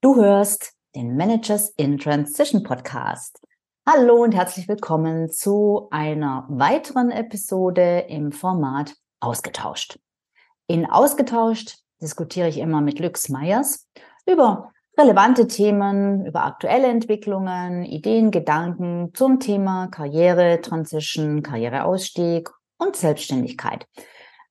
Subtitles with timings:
[0.00, 3.40] Du hörst den Managers in Transition Podcast.
[3.84, 9.98] Hallo und herzlich willkommen zu einer weiteren Episode im Format Ausgetauscht.
[10.68, 13.88] In Ausgetauscht diskutiere ich immer mit Lux Meyers
[14.24, 23.84] über relevante Themen, über aktuelle Entwicklungen, Ideen, Gedanken zum Thema Karriere, Transition, Karriereausstieg und Selbstständigkeit.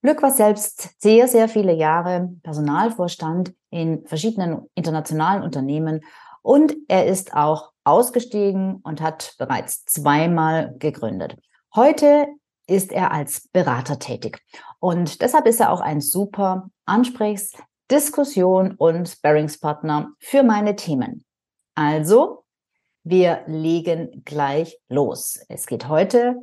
[0.00, 6.02] Lück war selbst sehr, sehr viele Jahre Personalvorstand in verschiedenen internationalen Unternehmen
[6.42, 11.36] und er ist auch ausgestiegen und hat bereits zweimal gegründet.
[11.74, 12.28] Heute
[12.68, 14.40] ist er als Berater tätig
[14.78, 17.54] und deshalb ist er auch ein super Ansprechs-,
[17.90, 21.24] Diskussion und Sparringspartner für meine Themen.
[21.74, 22.44] Also,
[23.02, 25.40] wir legen gleich los.
[25.48, 26.36] Es geht heute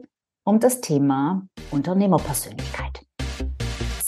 [0.43, 3.04] um das Thema Unternehmerpersönlichkeit.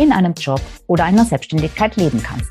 [0.00, 2.50] in einem Job oder einer Selbstständigkeit leben kannst.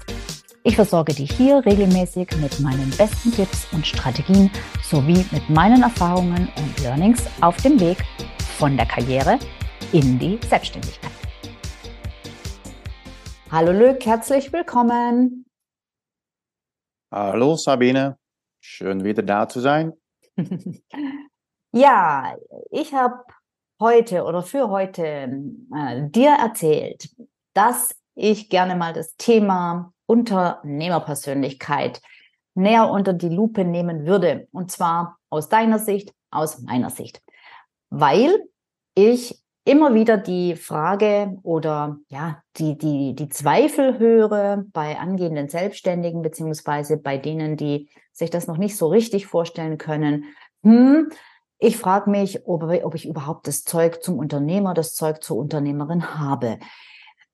[0.64, 4.52] Ich versorge dich hier regelmäßig mit meinen besten Tipps und Strategien
[4.84, 7.98] sowie mit meinen Erfahrungen und Learnings auf dem Weg
[8.60, 9.40] von der Karriere
[9.94, 11.10] in die Selbstständigkeit.
[13.50, 15.48] Hallo Lück, herzlich willkommen.
[17.12, 18.20] Hallo Sabine,
[18.60, 19.94] schön wieder da zu sein.
[21.72, 22.36] ja,
[22.70, 23.24] ich habe
[23.80, 27.10] heute oder für heute äh, dir erzählt,
[27.54, 32.02] dass ich gerne mal das Thema Unternehmerpersönlichkeit
[32.56, 34.48] näher unter die Lupe nehmen würde.
[34.52, 37.22] Und zwar aus deiner Sicht, aus meiner Sicht.
[37.90, 38.44] Weil
[38.96, 46.22] ich immer wieder die Frage oder ja, die, die, die Zweifel höre bei angehenden Selbstständigen,
[46.22, 50.26] beziehungsweise bei denen, die sich das noch nicht so richtig vorstellen können.
[50.64, 51.10] Hm,
[51.60, 56.18] ich frage mich, ob, ob ich überhaupt das Zeug zum Unternehmer, das Zeug zur Unternehmerin
[56.18, 56.58] habe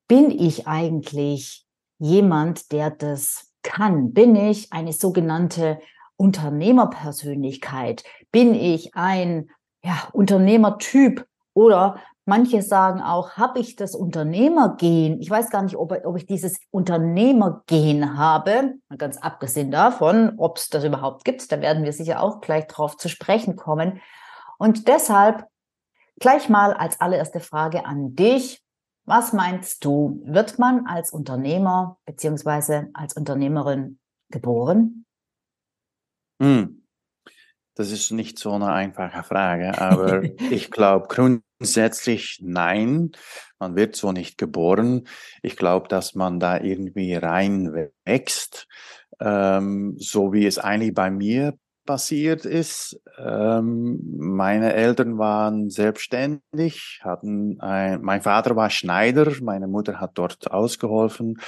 [0.07, 1.65] bin ich eigentlich
[1.99, 4.13] jemand, der das kann?
[4.13, 5.79] Bin ich eine sogenannte
[6.17, 8.03] Unternehmerpersönlichkeit?
[8.31, 9.49] Bin ich ein
[9.83, 11.25] ja, Unternehmertyp?
[11.53, 15.19] Oder manche sagen auch, habe ich das Unternehmergehen?
[15.21, 18.75] Ich weiß gar nicht, ob, ob ich dieses Unternehmergehen habe.
[18.97, 21.51] Ganz abgesehen davon, ob es das überhaupt gibt.
[21.51, 24.01] Da werden wir sicher auch gleich drauf zu sprechen kommen.
[24.57, 25.45] Und deshalb
[26.19, 28.64] gleich mal als allererste Frage an dich.
[29.05, 33.99] Was meinst du, wird man als Unternehmer beziehungsweise als Unternehmerin
[34.31, 35.05] geboren?
[36.41, 36.81] Hm.
[37.75, 43.11] Das ist nicht so eine einfache Frage, aber ich glaube grundsätzlich nein,
[43.59, 45.07] man wird so nicht geboren.
[45.43, 48.67] Ich glaube, dass man da irgendwie reinwächst,
[49.19, 51.53] ähm, so wie es eigentlich bei mir
[51.85, 53.01] passiert ist.
[53.17, 60.51] Ähm, meine Eltern waren selbstständig, hatten ein, mein Vater war Schneider, meine Mutter hat dort
[60.51, 61.41] ausgeholfen,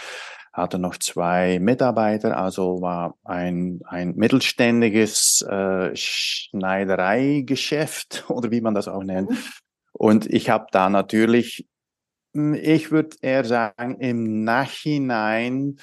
[0.53, 8.88] hatte noch zwei Mitarbeiter, also war ein, ein mittelständiges äh, Schneidereigeschäft oder wie man das
[8.88, 9.31] auch nennt.
[9.31, 9.38] Mhm.
[9.94, 11.68] Und ich habe da natürlich,
[12.34, 15.78] hm, ich würde eher sagen, im Nachhinein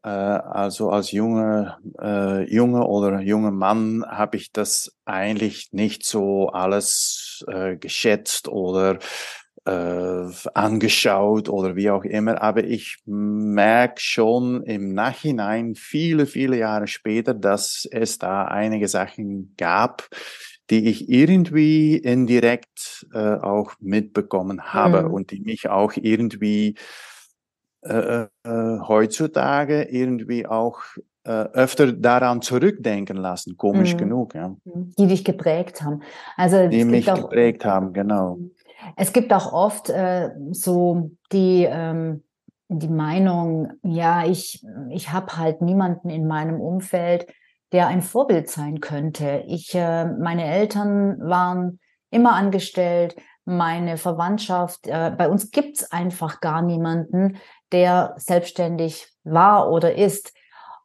[0.00, 7.44] also als junge, äh, junge oder junger Mann habe ich das eigentlich nicht so alles
[7.48, 8.98] äh, geschätzt oder
[9.64, 12.42] äh, angeschaut oder wie auch immer.
[12.42, 19.54] Aber ich merke schon im Nachhinein, viele, viele Jahre später, dass es da einige Sachen
[19.56, 20.08] gab,
[20.70, 25.14] die ich irgendwie indirekt äh, auch mitbekommen habe mhm.
[25.14, 26.74] und die mich auch irgendwie
[27.82, 28.28] äh, äh,
[28.86, 30.80] heutzutage irgendwie auch
[31.24, 33.98] äh, öfter daran zurückdenken lassen, komisch mhm.
[33.98, 34.34] genug.
[34.34, 34.48] Ja.
[34.64, 34.92] Mhm.
[34.98, 36.02] Die dich geprägt haben.
[36.36, 38.36] Also die mich auch, geprägt haben, genau.
[38.36, 38.50] Mhm.
[38.96, 42.24] Es gibt auch oft äh, so die, ähm,
[42.68, 47.26] die Meinung, ja, ich, ich habe halt niemanden in meinem Umfeld,
[47.72, 49.44] der ein Vorbild sein könnte.
[49.46, 51.78] Ich, äh, meine Eltern waren
[52.10, 57.38] immer angestellt, meine Verwandtschaft, äh, bei uns gibt's einfach gar niemanden,
[57.72, 60.32] der selbstständig war oder ist.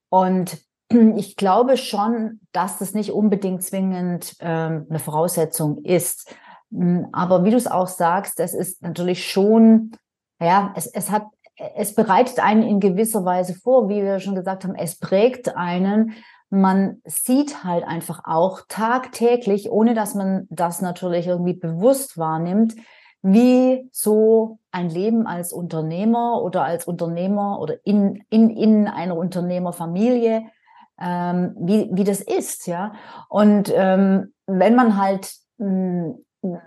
[0.09, 0.57] Und
[1.15, 6.33] ich glaube schon, dass das nicht unbedingt zwingend ähm, eine Voraussetzung ist.
[6.71, 9.91] Hm, aber wie du es auch sagst, es ist natürlich schon,
[10.39, 11.23] ja, es, es hat
[11.75, 16.13] es bereitet einen in gewisser Weise vor, wie wir schon gesagt haben, es prägt einen.
[16.49, 22.75] Man sieht halt einfach auch tagtäglich, ohne dass man das natürlich irgendwie bewusst wahrnimmt,
[23.21, 30.43] wie so ein Leben als Unternehmer oder als Unternehmer oder in, in, in einer Unternehmerfamilie,
[30.99, 32.93] ähm, wie, wie das ist, ja.
[33.29, 36.57] Und ähm, wenn man halt mh, hm,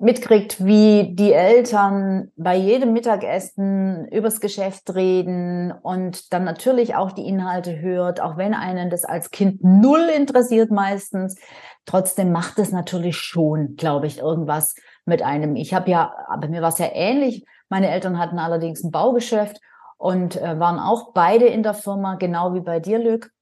[0.00, 7.26] mitkriegt, wie die Eltern bei jedem Mittagessen übers Geschäft reden und dann natürlich auch die
[7.26, 11.38] Inhalte hört, auch wenn einen das als Kind null interessiert meistens.
[11.84, 14.74] Trotzdem macht es natürlich schon, glaube ich, irgendwas
[15.04, 15.56] mit einem.
[15.56, 17.44] Ich habe ja, bei mir war es ja ähnlich.
[17.68, 19.60] Meine Eltern hatten allerdings ein Baugeschäft
[19.96, 23.32] und äh, waren auch beide in der Firma, genau wie bei dir, Lück.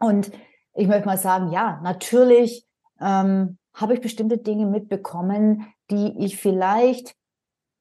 [0.00, 0.32] Und
[0.74, 2.66] ich möchte mal sagen, ja, natürlich
[3.00, 7.14] ähm, habe ich bestimmte Dinge mitbekommen, die ich vielleicht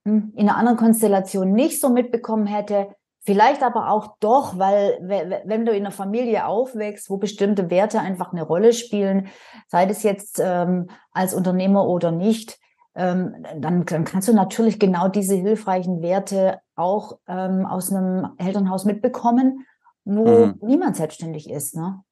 [0.05, 2.95] hm, in einer anderen Konstellation nicht so mitbekommen hätte.
[3.25, 4.99] Vielleicht aber auch doch, weil
[5.45, 9.29] wenn du in einer Familie aufwächst, wo bestimmte Werte einfach eine Rolle spielen,
[9.69, 12.59] sei es jetzt ähm, als Unternehmer oder nicht,
[12.95, 18.85] ähm, dann, dann kannst du natürlich genau diese hilfreichen Werte auch ähm, aus einem Elternhaus
[18.85, 19.65] mitbekommen,
[20.05, 20.59] wo mhm.
[20.61, 21.75] niemand selbstständig ist.
[21.75, 22.03] Ne?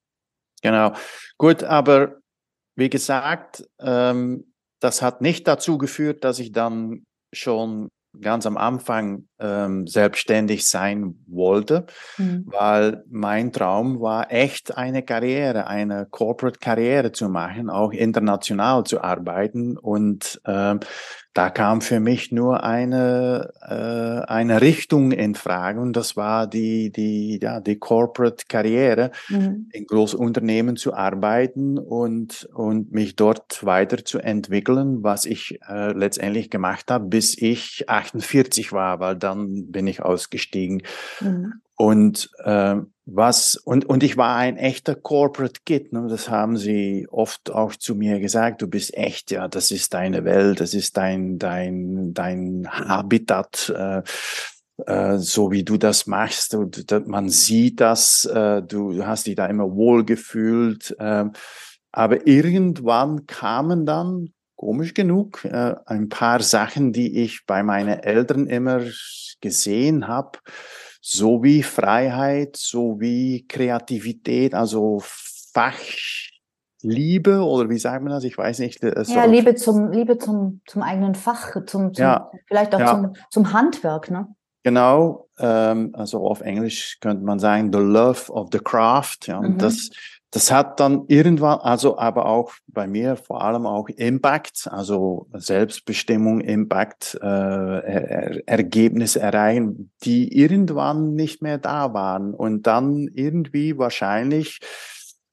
[0.62, 0.92] Genau.
[1.38, 2.16] Gut, aber
[2.76, 7.88] wie gesagt, ähm, das hat nicht dazu geführt, dass ich dann schon
[8.20, 11.86] ganz am Anfang ähm, selbstständig sein wollte,
[12.18, 12.44] mhm.
[12.46, 19.02] weil mein Traum war echt eine Karriere, eine Corporate Karriere zu machen, auch international zu
[19.02, 20.80] arbeiten und ähm,
[21.34, 26.90] da kam für mich nur eine, äh, eine Richtung in Frage und das war die,
[26.90, 29.68] die, ja, die Corporate Karriere, mhm.
[29.72, 36.90] in großen Unternehmen zu arbeiten und, und mich dort weiterzuentwickeln, was ich äh, letztendlich gemacht
[36.90, 40.82] habe, bis ich 48 war, weil dann bin ich ausgestiegen.
[41.20, 41.54] Mhm.
[41.76, 45.92] Und äh, was und und ich war ein echter Corporate Kid.
[45.92, 46.06] Ne?
[46.08, 48.62] Das haben sie oft auch zu mir gesagt.
[48.62, 53.72] Du bist echt, ja, das ist deine Welt, das ist dein dein dein Habitat.
[53.76, 54.02] Äh,
[54.86, 59.46] äh, so wie du das machst, und, man sieht das, äh, du hast dich da
[59.46, 60.96] immer wohl gefühlt.
[60.98, 61.26] Äh,
[61.92, 68.46] aber irgendwann kamen dann, komisch genug, äh, ein paar Sachen, die ich bei meinen Eltern
[68.46, 68.80] immer
[69.40, 70.38] gesehen habe,
[71.04, 75.02] so wie Freiheit, so wie Kreativität, also
[75.52, 78.22] Fachliebe oder wie sagt man das?
[78.22, 78.84] Ich weiß nicht.
[78.84, 82.94] Äh, ja, Liebe zum, Liebe zum, zum eigenen Fach, zum, zum ja, vielleicht auch ja.
[82.94, 84.28] zum, zum Handwerk, ne?
[84.62, 89.26] Genau, ähm, also auf Englisch könnte man sagen, the love of the craft.
[89.26, 89.58] Ja, und mhm.
[89.58, 89.90] das
[90.32, 96.40] das hat dann irgendwann, also aber auch bei mir vor allem auch Impact, also Selbstbestimmung,
[96.40, 102.32] Impact, äh, er Ergebnisse erreichen, die irgendwann nicht mehr da waren.
[102.32, 104.60] Und dann irgendwie wahrscheinlich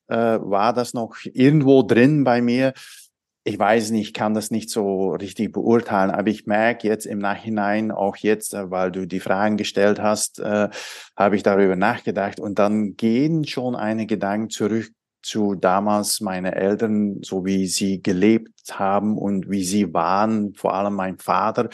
[0.09, 2.73] äh, war das noch irgendwo drin bei mir,
[3.43, 7.91] ich weiß nicht, kann das nicht so richtig beurteilen, aber ich merke jetzt im Nachhinein,
[7.91, 10.69] auch jetzt, äh, weil du die Fragen gestellt hast, äh,
[11.15, 14.91] habe ich darüber nachgedacht und dann gehen schon einige Gedanken zurück
[15.21, 20.95] zu damals meine Eltern, so wie sie gelebt haben und wie sie waren, vor allem
[20.95, 21.69] mein Vater,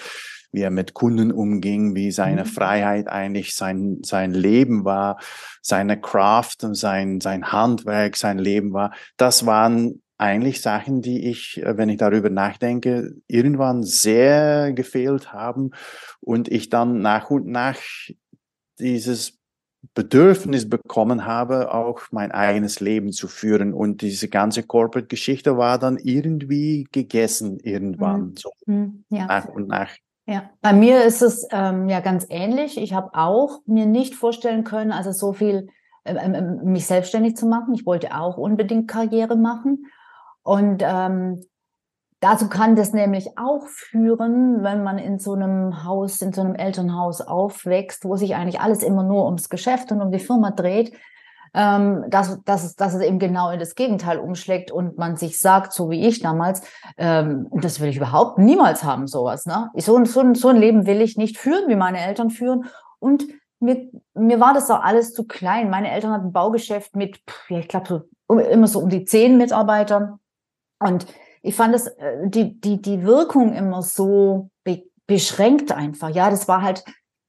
[0.51, 2.47] wie er mit Kunden umging, wie seine mhm.
[2.47, 5.19] Freiheit eigentlich sein, sein Leben war,
[5.61, 8.93] seine Craft und sein, sein Handwerk, sein Leben war.
[9.17, 15.71] Das waren eigentlich Sachen, die ich, äh, wenn ich darüber nachdenke, irgendwann sehr gefehlt haben
[16.21, 17.77] und ich dann nach und nach
[18.79, 19.37] dieses
[19.93, 23.73] Bedürfnis bekommen habe, auch mein eigenes Leben zu führen.
[23.73, 28.35] Und diese ganze Corporate-Geschichte war dann irgendwie gegessen irgendwann, mhm.
[28.35, 29.05] so mhm.
[29.09, 29.25] ja.
[29.25, 29.91] nach und nach.
[30.27, 32.77] Ja, bei mir ist es ähm, ja ganz ähnlich.
[32.77, 35.67] Ich habe auch mir nicht vorstellen können, also so viel
[36.03, 37.75] äh, äh, mich selbstständig zu machen.
[37.75, 39.85] Ich wollte auch unbedingt Karriere machen.
[40.45, 41.43] Und ähm,
[42.19, 46.53] dazu kann das nämlich auch führen, wenn man in so einem Haus, in so einem
[46.53, 50.93] Elternhaus aufwächst, wo sich eigentlich alles immer nur ums Geschäft und um die Firma dreht,
[51.55, 55.39] ähm, dass, dass, es, dass es eben genau in das Gegenteil umschlägt und man sich
[55.39, 56.61] sagt, so wie ich damals,
[56.97, 59.47] ähm, das will ich überhaupt niemals haben, sowas.
[59.47, 59.71] Ne?
[59.77, 62.65] So, so, so ein Leben will ich nicht führen, wie meine Eltern führen.
[62.99, 63.25] Und
[63.59, 65.71] mir, mir war das auch alles zu klein.
[65.71, 70.19] Meine Eltern hatten ein Baugeschäft mit, ich glaube, so, immer so um die zehn Mitarbeitern.
[70.79, 71.05] Und
[71.41, 76.09] ich fand das, äh, die, die, die Wirkung immer so be beschränkt einfach.
[76.09, 76.83] Ja, das war halt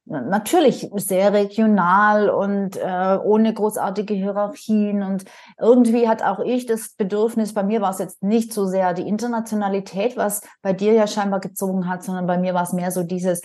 [0.06, 5.02] natürlich sehr regional und äh, ohne großartige Hierarchien.
[5.02, 5.24] Und
[5.60, 9.06] irgendwie hat auch ich das Bedürfnis, bei mir war es jetzt nicht so sehr die
[9.06, 13.02] Internationalität, was bei dir ja scheinbar gezogen hat, sondern bei mir war es mehr so
[13.02, 13.42] dieses,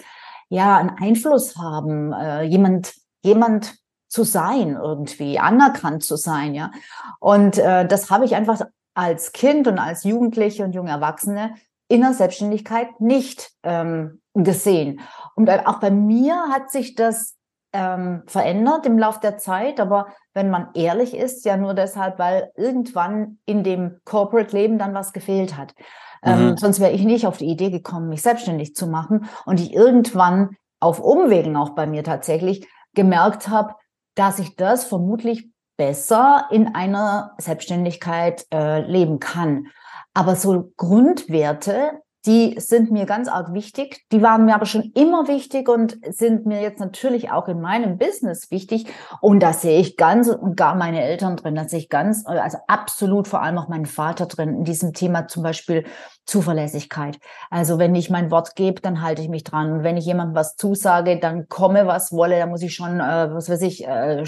[0.50, 2.94] ja, einen Einfluss haben, äh, jemand,
[3.24, 3.76] jemand
[4.08, 6.72] zu sein irgendwie, anerkannt zu sein, ja.
[7.20, 8.62] Und äh, das habe ich einfach
[8.94, 11.56] als Kind und als Jugendliche und junge Erwachsene
[11.88, 15.02] in der Selbstständigkeit nicht ähm, gesehen.
[15.36, 17.36] Und auch bei mir hat sich das
[17.74, 22.52] ähm, verändert im Laufe der Zeit, aber wenn man ehrlich ist, ja nur deshalb, weil
[22.56, 25.74] irgendwann in dem Corporate-Leben dann was gefehlt hat.
[26.24, 26.58] Ähm, mhm.
[26.58, 30.56] sonst wäre ich nicht auf die Idee gekommen, mich selbstständig zu machen und ich irgendwann
[30.80, 33.76] auf Umwegen auch bei mir tatsächlich gemerkt habe,
[34.16, 35.50] dass ich das vermutlich
[35.82, 39.66] besser in einer Selbstständigkeit äh, leben kann.
[40.14, 44.06] Aber so Grundwerte, die sind mir ganz arg wichtig.
[44.12, 47.98] Die waren mir aber schon immer wichtig und sind mir jetzt natürlich auch in meinem
[47.98, 48.86] Business wichtig.
[49.22, 51.56] Und da sehe ich ganz und gar meine Eltern drin.
[51.56, 55.28] Da sehe ich ganz, also absolut vor allem auch meinen Vater drin in diesem Thema
[55.28, 55.86] zum Beispiel
[56.26, 57.18] Zuverlässigkeit.
[57.50, 59.72] Also wenn ich mein Wort gebe, dann halte ich mich dran.
[59.72, 63.34] Und wenn ich jemandem was zusage, dann komme, was wolle, dann muss ich schon, äh,
[63.34, 64.24] was weiß ich, äh,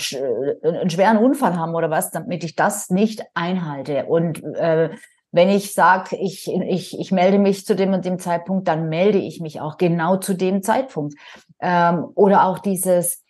[0.64, 4.06] einen schweren Unfall haben oder was, damit ich das nicht einhalte.
[4.06, 4.90] Und äh,
[5.34, 9.18] wenn ich sage, ich, ich, ich melde mich zu dem und dem Zeitpunkt, dann melde
[9.18, 11.16] ich mich auch genau zu dem Zeitpunkt.
[11.60, 13.24] Ähm, oder auch dieses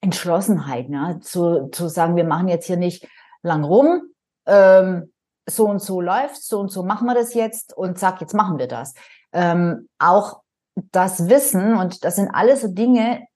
[0.00, 1.20] Entschlossenheit, ne?
[1.20, 3.06] zu, zu sagen, wir machen jetzt hier nicht
[3.42, 4.00] lang rum,
[4.46, 5.12] ähm,
[5.46, 8.58] so und so läuft, so und so machen wir das jetzt und sag, jetzt machen
[8.58, 8.94] wir das.
[9.34, 10.40] Ähm, auch
[10.92, 13.26] das Wissen, und das sind alles so Dinge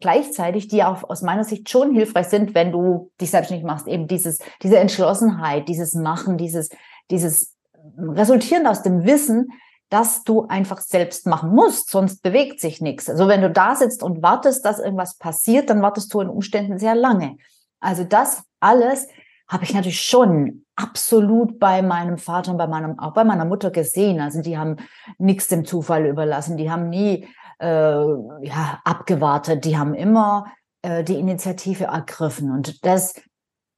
[0.00, 4.06] gleichzeitig, die auch aus meiner Sicht schon hilfreich sind, wenn du dich selbstständig machst, eben
[4.06, 6.70] dieses, diese Entschlossenheit, dieses Machen, dieses,
[7.10, 7.55] dieses
[7.98, 9.48] resultierend aus dem Wissen,
[9.88, 13.08] dass du einfach selbst machen musst, sonst bewegt sich nichts.
[13.08, 16.78] Also wenn du da sitzt und wartest, dass irgendwas passiert, dann wartest du in Umständen
[16.78, 17.36] sehr lange.
[17.80, 19.06] Also das alles
[19.48, 23.70] habe ich natürlich schon absolut bei meinem Vater und bei meinem, auch bei meiner Mutter
[23.70, 24.20] gesehen.
[24.20, 24.76] Also die haben
[25.18, 27.28] nichts dem Zufall überlassen, die haben nie
[27.60, 30.46] äh, ja, abgewartet, die haben immer
[30.82, 32.50] äh, die Initiative ergriffen.
[32.50, 33.14] Und das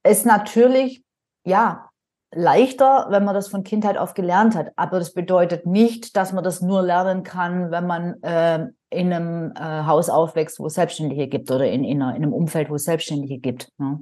[0.03, 1.03] ist natürlich,
[1.45, 1.88] ja,
[2.31, 4.71] leichter, wenn man das von Kindheit auf gelernt hat.
[4.75, 9.53] Aber das bedeutet nicht, dass man das nur lernen kann, wenn man äh, in einem
[9.55, 12.75] äh, Haus aufwächst, wo es Selbstständige gibt oder in, in, einer, in einem Umfeld, wo
[12.75, 13.69] es Selbstständige gibt.
[13.77, 13.99] Ne?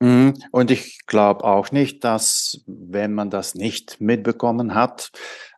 [0.00, 0.34] Mhm.
[0.50, 5.10] Und ich glaube auch nicht, dass wenn man das nicht mitbekommen hat,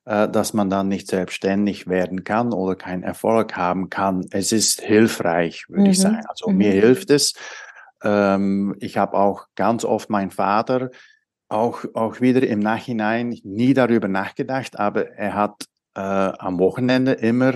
[0.05, 4.27] äh, dass man dann nicht selbstständig werden kann oder keinen Erfolg haben kann.
[4.31, 5.91] Es ist hilfreich, würde mhm.
[5.91, 6.23] ich sagen.
[6.29, 6.59] Also mhm.
[6.59, 7.33] mir hilft es.
[8.03, 10.91] Ähm, ich habe auch ganz oft meinen Vater
[11.55, 17.55] auch, auch wieder im Nachhinein nie darüber nachgedacht, aber er hat äh, am Wochenende immer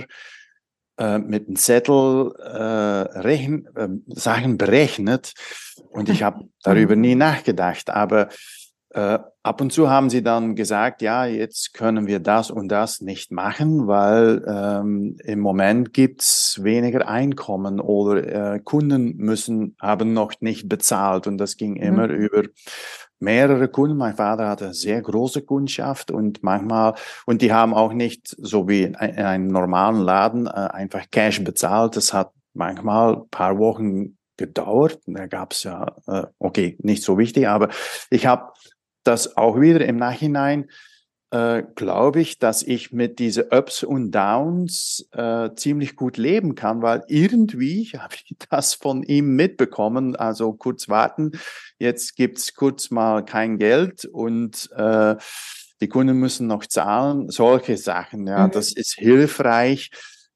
[0.97, 5.33] äh, mit einem Zettel äh, rechn, äh, Sachen berechnet
[5.91, 7.89] und ich habe darüber nie nachgedacht.
[7.89, 8.29] Aber
[8.91, 13.01] äh, ab und zu haben sie dann gesagt, ja, jetzt können wir das und das
[13.01, 20.33] nicht machen, weil ähm, im Moment gibt's weniger Einkommen oder äh, Kunden müssen, haben noch
[20.39, 21.83] nicht bezahlt und das ging mhm.
[21.83, 22.43] immer über
[23.19, 23.97] mehrere Kunden.
[23.97, 26.95] Mein Vater hatte sehr große Kundschaft und manchmal,
[27.25, 31.95] und die haben auch nicht so wie in einem normalen Laden äh, einfach Cash bezahlt.
[31.95, 34.99] Das hat manchmal paar Wochen gedauert.
[35.05, 37.69] Da gab's ja, äh, okay, nicht so wichtig, aber
[38.09, 38.53] ich habe
[39.03, 40.69] das auch wieder im Nachhinein
[41.31, 46.81] äh, glaube ich, dass ich mit diese Ups und Downs äh, ziemlich gut leben kann,
[46.81, 50.15] weil irgendwie habe ich das von ihm mitbekommen.
[50.15, 51.33] Also kurz warten,
[51.77, 55.15] jetzt gibt's kurz mal kein Geld und äh,
[55.81, 57.29] die Kunden müssen noch zahlen.
[57.29, 58.51] Solche Sachen, ja, mhm.
[58.51, 59.91] das ist hilfreich.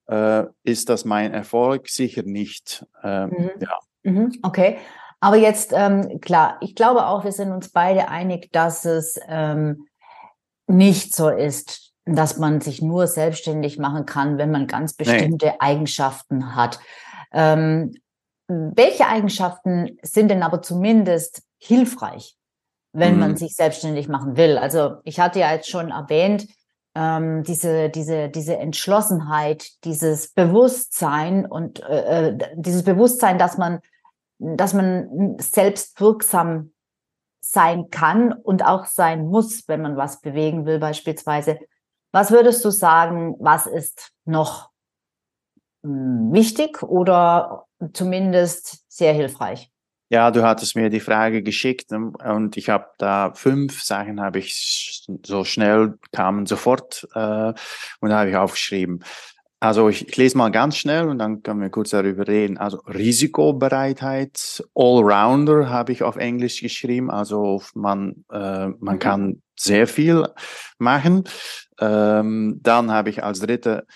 [0.08, 1.90] Äh, ist das mein Erfolg?
[1.90, 2.86] Sicher nicht.
[3.04, 3.52] Ähm, mhm.
[3.60, 3.80] Ja.
[4.04, 4.32] Mhm.
[4.42, 4.78] Okay.
[5.20, 9.88] Aber jetzt, ähm, klar, ich glaube auch, wir sind uns beide einig, dass es ähm,
[10.68, 15.56] nicht so ist, dass man sich nur selbstständig machen kann, wenn man ganz bestimmte nee.
[15.60, 16.80] Eigenschaften hat.
[17.32, 17.94] Ähm,
[18.48, 22.36] welche Eigenschaften sind denn aber zumindest hilfreich,
[22.92, 23.20] wenn mhm.
[23.20, 24.58] man sich selbstständig machen will?
[24.58, 26.48] Also ich hatte ja jetzt schon erwähnt,
[26.96, 33.80] ähm, diese, diese, diese Entschlossenheit, dieses Bewusstsein und äh, äh dieses Bewusstsein, dass man,
[34.38, 36.73] dass man selbst wirksam
[37.54, 41.60] sein kann und auch sein muss, wenn man was bewegen will beispielsweise.
[42.12, 44.72] Was würdest du sagen, was ist noch
[45.84, 49.70] hm, wichtig oder zumindest sehr hilfreich?
[50.10, 55.06] Ja, du hattest mir die Frage geschickt und ich habe da fünf Sachen habe ich
[55.26, 57.54] so schnell kamen sofort äh,
[58.00, 59.04] und habe ich aufgeschrieben.
[59.64, 62.58] Also ich, ich, lese mal ganz schnell und dann können wir kurz darüber reden.
[62.58, 67.10] Also Risikobereitheit, Allrounder habe ich auf Englisch geschrieben.
[67.10, 69.00] Also man, äh, man mhm.
[69.00, 70.28] kann sehr viel
[70.80, 71.24] machen.
[71.80, 73.88] Ähm, dann habe ich als dritte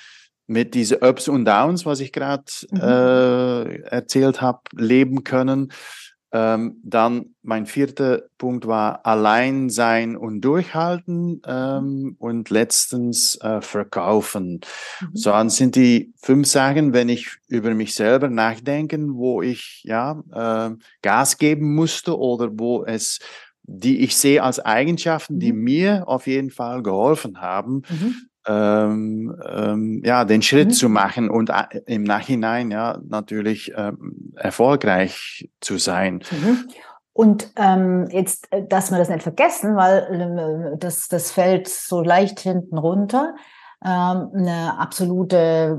[0.45, 2.79] mit diesen Ups und Downs, was ich gerade mhm.
[2.79, 5.73] äh, erzählt habe, leben können.
[6.33, 14.59] Ähm, dann mein vierter Punkt war allein sein und durchhalten ähm, und letztens äh, verkaufen.
[14.99, 15.09] Mhm.
[15.13, 20.21] So dann sind die fünf Sachen, wenn ich über mich selber nachdenken, wo ich ja
[20.33, 23.19] äh, Gas geben musste oder wo es
[23.69, 25.63] die ich sehe als Eigenschaften, die mhm.
[25.63, 28.15] mir auf jeden Fall geholfen haben, mhm
[28.47, 30.73] ähm, ähm, ja, den Schritt mhm.
[30.73, 36.23] zu machen und äh, im Nachhinein ja natürlich ähm, erfolgreich zu sein.
[36.31, 36.67] Mhm.
[37.13, 42.01] Und ähm, jetzt, äh, dass wir das nicht vergessen, weil äh, das, das fällt so
[42.01, 43.35] leicht hinten runter.
[43.83, 45.77] Ähm, eine absolute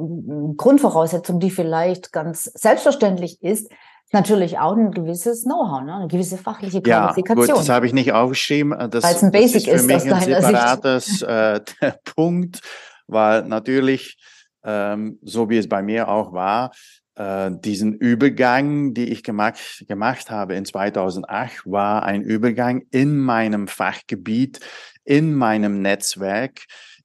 [0.57, 3.71] Grundvoraussetzung, die vielleicht ganz selbstverständlich ist,
[4.13, 5.95] natürlich auch ein gewisses Know-how, ne?
[5.95, 7.47] eine gewisse fachliche Qualifikation.
[7.47, 8.77] Ja, gut, das habe ich nicht aufgeschrieben.
[8.91, 11.61] Das, weil es ein Basic das ist für ist mich ein separates äh,
[12.17, 12.61] Punkt,
[13.07, 14.19] weil natürlich,
[14.65, 16.73] ähm, so wie es bei mir auch war,
[17.17, 23.69] äh, diesen Übergang, die ich gemacht, gemacht habe in 2008, war ein Übergang in meinem
[23.69, 24.61] Fachgebiet,
[25.05, 26.61] in meinem Netzwerk,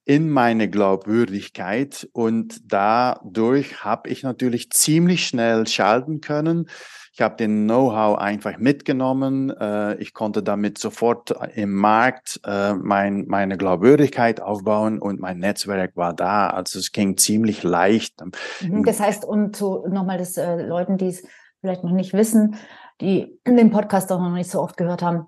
[0.05, 6.67] in meine Glaubwürdigkeit und dadurch habe ich natürlich ziemlich schnell schalten können.
[7.13, 9.51] Ich habe den Know-how einfach mitgenommen.
[9.51, 15.95] Äh, ich konnte damit sofort im Markt äh, mein, meine Glaubwürdigkeit aufbauen und mein Netzwerk
[15.95, 16.47] war da.
[16.47, 18.23] Also es ging ziemlich leicht.
[18.61, 21.23] Mhm, das heißt, und so nochmal das äh, Leuten, die es
[21.61, 22.55] vielleicht noch nicht wissen,
[22.99, 25.27] die den Podcast auch noch nicht so oft gehört haben,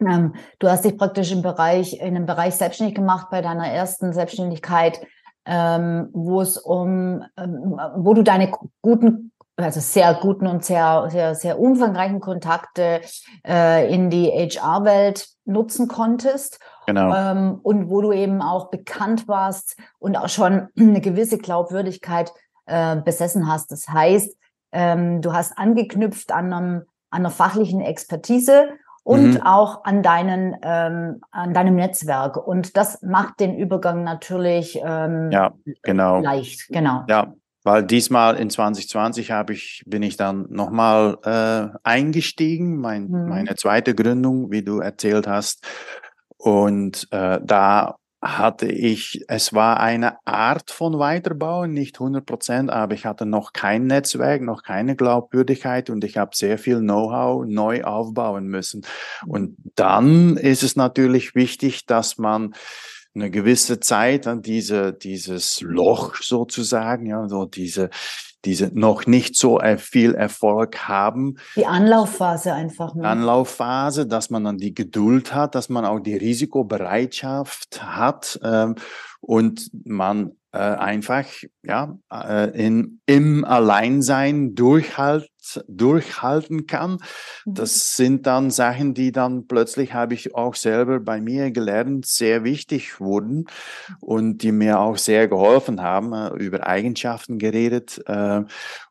[0.00, 4.12] ähm, du hast dich praktisch im Bereich, in einem Bereich selbstständig gemacht bei deiner ersten
[4.12, 5.00] Selbstständigkeit,
[5.44, 8.52] ähm, wo es um, ähm, wo du deine
[8.82, 13.00] guten, also sehr guten und sehr, sehr, sehr umfangreichen Kontakte
[13.46, 16.60] äh, in die HR-Welt nutzen konntest.
[16.86, 17.14] Genau.
[17.14, 22.32] Ähm, und wo du eben auch bekannt warst und auch schon eine gewisse Glaubwürdigkeit
[22.66, 23.72] äh, besessen hast.
[23.72, 24.36] Das heißt,
[24.70, 26.76] ähm, du hast angeknüpft an, einem,
[27.10, 28.68] an einer fachlichen Expertise
[29.08, 29.42] und mhm.
[29.42, 32.36] auch an deinen ähm, an deinem Netzwerk.
[32.36, 36.20] Und das macht den Übergang natürlich ähm, ja genau.
[36.20, 36.68] leicht.
[36.68, 37.04] Genau.
[37.08, 37.32] Ja
[37.64, 43.28] weil diesmal in 2020 habe ich bin ich dann nochmal äh, eingestiegen mein, mhm.
[43.28, 45.66] meine zweite Gründung wie du erzählt hast.
[46.36, 52.94] Und äh, da hatte ich, es war eine Art von Weiterbau, nicht 100 Prozent, aber
[52.94, 57.84] ich hatte noch kein Netzwerk, noch keine Glaubwürdigkeit und ich habe sehr viel Know-how neu
[57.84, 58.84] aufbauen müssen.
[59.26, 62.54] Und dann ist es natürlich wichtig, dass man
[63.14, 67.90] eine gewisse Zeit an diese, dieses Loch sozusagen, ja, so diese,
[68.44, 71.36] diese noch nicht so viel Erfolg haben.
[71.56, 72.94] Die Anlaufphase einfach.
[72.94, 73.06] Ne?
[73.06, 78.76] Anlaufphase, dass man dann die Geduld hat, dass man auch die Risikobereitschaft hat ähm,
[79.20, 81.26] und man äh, einfach
[81.62, 84.54] ja äh, in im Alleinsein
[85.66, 86.98] durchhalt durchhalten kann.
[87.44, 87.54] Mhm.
[87.54, 92.44] Das sind dann Sachen, die dann plötzlich habe ich auch selber bei mir gelernt, sehr
[92.44, 93.46] wichtig wurden
[94.00, 98.42] und die mir auch sehr geholfen haben, äh, über Eigenschaften geredet, äh,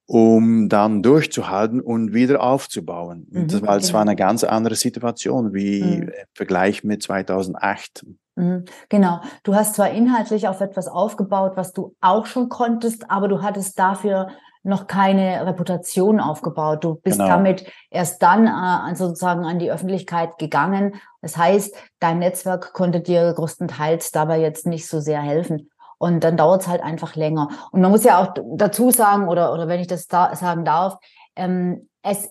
[0.05, 3.27] um dann durchzuhalten und wieder aufzubauen.
[3.29, 4.11] Mhm, das war, das war genau.
[4.11, 6.01] eine ganz andere Situation wie mhm.
[6.03, 8.05] im Vergleich mit 2008.
[8.35, 9.19] Mhm, genau.
[9.43, 13.79] Du hast zwar inhaltlich auf etwas aufgebaut, was du auch schon konntest, aber du hattest
[13.79, 14.27] dafür
[14.67, 16.83] noch keine Reputation aufgebaut.
[16.83, 17.29] Du bist genau.
[17.29, 20.95] damit erst dann äh, sozusagen an die Öffentlichkeit gegangen.
[21.21, 25.69] Das heißt, dein Netzwerk konnte dir größtenteils dabei jetzt nicht so sehr helfen.
[25.97, 27.49] Und dann dauert es halt einfach länger.
[27.71, 30.97] Und man muss ja auch dazu sagen, oder, oder wenn ich das da sagen darf,
[31.35, 32.29] ähm, es,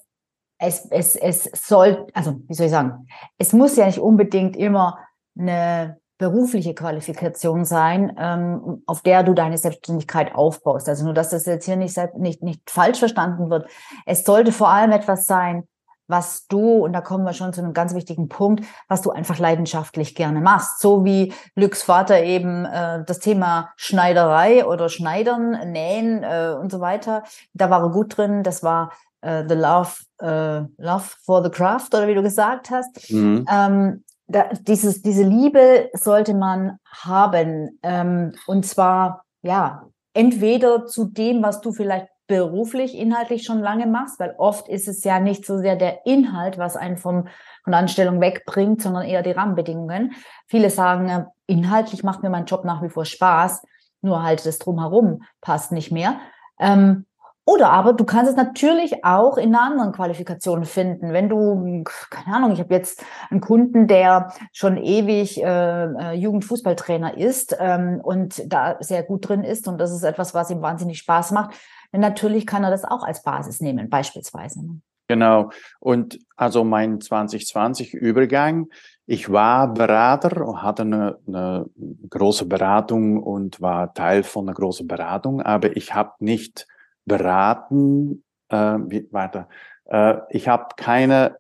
[0.59, 4.99] es, es, es soll, also wie soll ich sagen, es muss ja nicht unbedingt immer
[5.39, 10.89] eine berufliche Qualifikation sein, ähm, auf der du deine Selbstständigkeit aufbaust.
[10.89, 13.69] Also nur, dass das jetzt hier nicht, nicht, nicht falsch verstanden wird.
[14.07, 15.69] Es sollte vor allem etwas sein,
[16.09, 19.39] was du, und da kommen wir schon zu einem ganz wichtigen Punkt, was du einfach
[19.39, 20.81] leidenschaftlich gerne machst.
[20.81, 26.81] So wie Lücks Vater eben äh, das Thema Schneiderei oder Schneidern, Nähen äh, und so
[26.81, 27.25] weiter,
[27.55, 28.43] da war er gut drin.
[28.43, 33.11] Das war äh, the love, äh, love for the craft oder wie du gesagt hast.
[33.11, 33.45] Mhm.
[33.51, 37.79] Ähm, da, dieses, diese Liebe sollte man haben.
[37.83, 44.19] Ähm, und zwar, ja, entweder zu dem, was du vielleicht beruflich, inhaltlich schon lange machst,
[44.19, 47.29] weil oft ist es ja nicht so sehr der Inhalt, was einen vom,
[47.63, 50.13] von der Anstellung wegbringt, sondern eher die Rahmenbedingungen.
[50.49, 53.63] Viele sagen, äh, inhaltlich macht mir mein Job nach wie vor Spaß,
[54.03, 56.19] nur halt das Drumherum passt nicht mehr.
[56.59, 57.07] Ähm,
[57.49, 61.13] Oder aber du kannst es natürlich auch in einer anderen Qualifikation finden.
[61.13, 67.17] Wenn du, keine Ahnung, ich habe jetzt einen Kunden, der schon ewig äh, äh, Jugendfußballtrainer
[67.17, 70.99] ist ähm, und da sehr gut drin ist und das ist etwas, was ihm wahnsinnig
[70.99, 71.55] Spaß macht,
[71.93, 74.67] dann natürlich kann er das auch als Basis nehmen, beispielsweise.
[74.67, 74.81] Ne?
[75.07, 75.51] Genau.
[75.79, 78.67] Und also mein 2020 Übergang,
[79.07, 81.67] ich war Berater, hatte eine, eine
[82.11, 86.67] große Beratung und war Teil von einer großen Beratung, aber ich habe nicht
[87.07, 89.49] beraten, äh, wie, warte,
[89.87, 91.39] äh, ich habe keine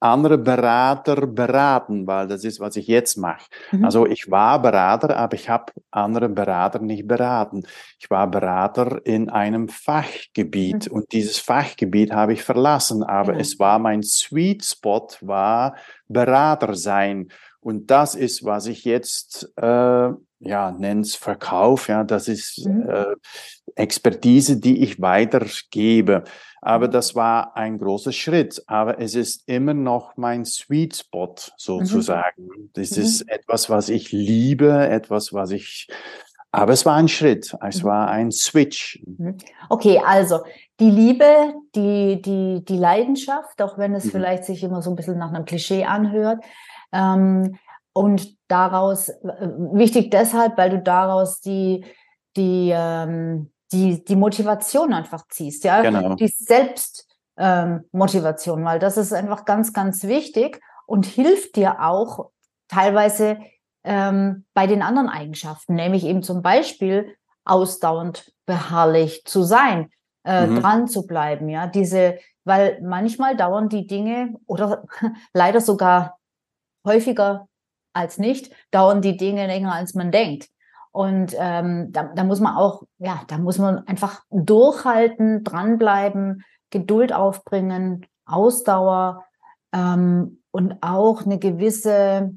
[0.00, 3.44] andere Berater beraten, weil das ist, was ich jetzt mache.
[3.70, 3.84] Mhm.
[3.84, 7.64] Also ich war Berater, aber ich habe andere Berater nicht beraten.
[7.98, 10.96] Ich war Berater in einem Fachgebiet mhm.
[10.96, 13.40] und dieses Fachgebiet habe ich verlassen, aber mhm.
[13.40, 15.76] es war mein Sweet Spot, war
[16.08, 17.28] Berater sein.
[17.60, 20.10] Und das ist, was ich jetzt äh,
[20.40, 21.88] ja nenn's Verkauf.
[21.88, 22.88] Ja, das ist mhm.
[22.88, 23.14] äh,
[23.76, 26.24] Expertise, die ich weitergebe.
[26.62, 28.62] Aber das war ein großer Schritt.
[28.66, 32.44] Aber es ist immer noch mein Sweet Spot sozusagen.
[32.44, 32.70] Mhm.
[32.74, 33.02] Das mhm.
[33.02, 35.88] ist etwas, was ich liebe, etwas, was ich
[36.52, 37.86] aber es war ein Schritt, es mhm.
[37.86, 39.00] war ein Switch.
[39.06, 39.36] Mhm.
[39.68, 40.40] Okay, also
[40.80, 44.10] die Liebe, die, die, die Leidenschaft, auch wenn es mhm.
[44.10, 46.42] vielleicht sich immer so ein bisschen nach einem Klischee anhört.
[46.92, 47.56] Ähm,
[47.92, 49.12] und daraus,
[49.72, 51.84] wichtig deshalb, weil du daraus die,
[52.36, 56.14] die, ähm, die, die Motivation einfach ziehst, ja, genau.
[56.14, 62.30] die Selbstmotivation, ähm, weil das ist einfach ganz, ganz wichtig und hilft dir auch
[62.68, 63.38] teilweise
[63.84, 69.90] ähm, bei den anderen Eigenschaften, nämlich eben zum Beispiel ausdauernd beharrlich zu sein,
[70.24, 70.60] äh, mhm.
[70.60, 74.84] dran zu bleiben, ja, diese, weil manchmal dauern die Dinge oder
[75.32, 76.18] leider sogar
[76.84, 77.48] häufiger
[77.92, 80.48] als nicht, dauern die Dinge länger, als man denkt.
[80.92, 87.12] Und ähm, da, da muss man auch, ja, da muss man einfach durchhalten, dranbleiben, Geduld
[87.12, 89.24] aufbringen, Ausdauer
[89.72, 92.36] ähm, und auch eine gewisse,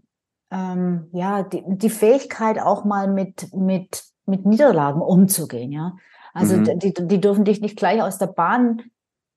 [0.52, 5.96] ähm, ja, die, die Fähigkeit auch mal mit, mit, mit Niederlagen umzugehen, ja.
[6.34, 6.80] Also mhm.
[6.80, 8.82] die, die dürfen dich nicht gleich aus der Bahn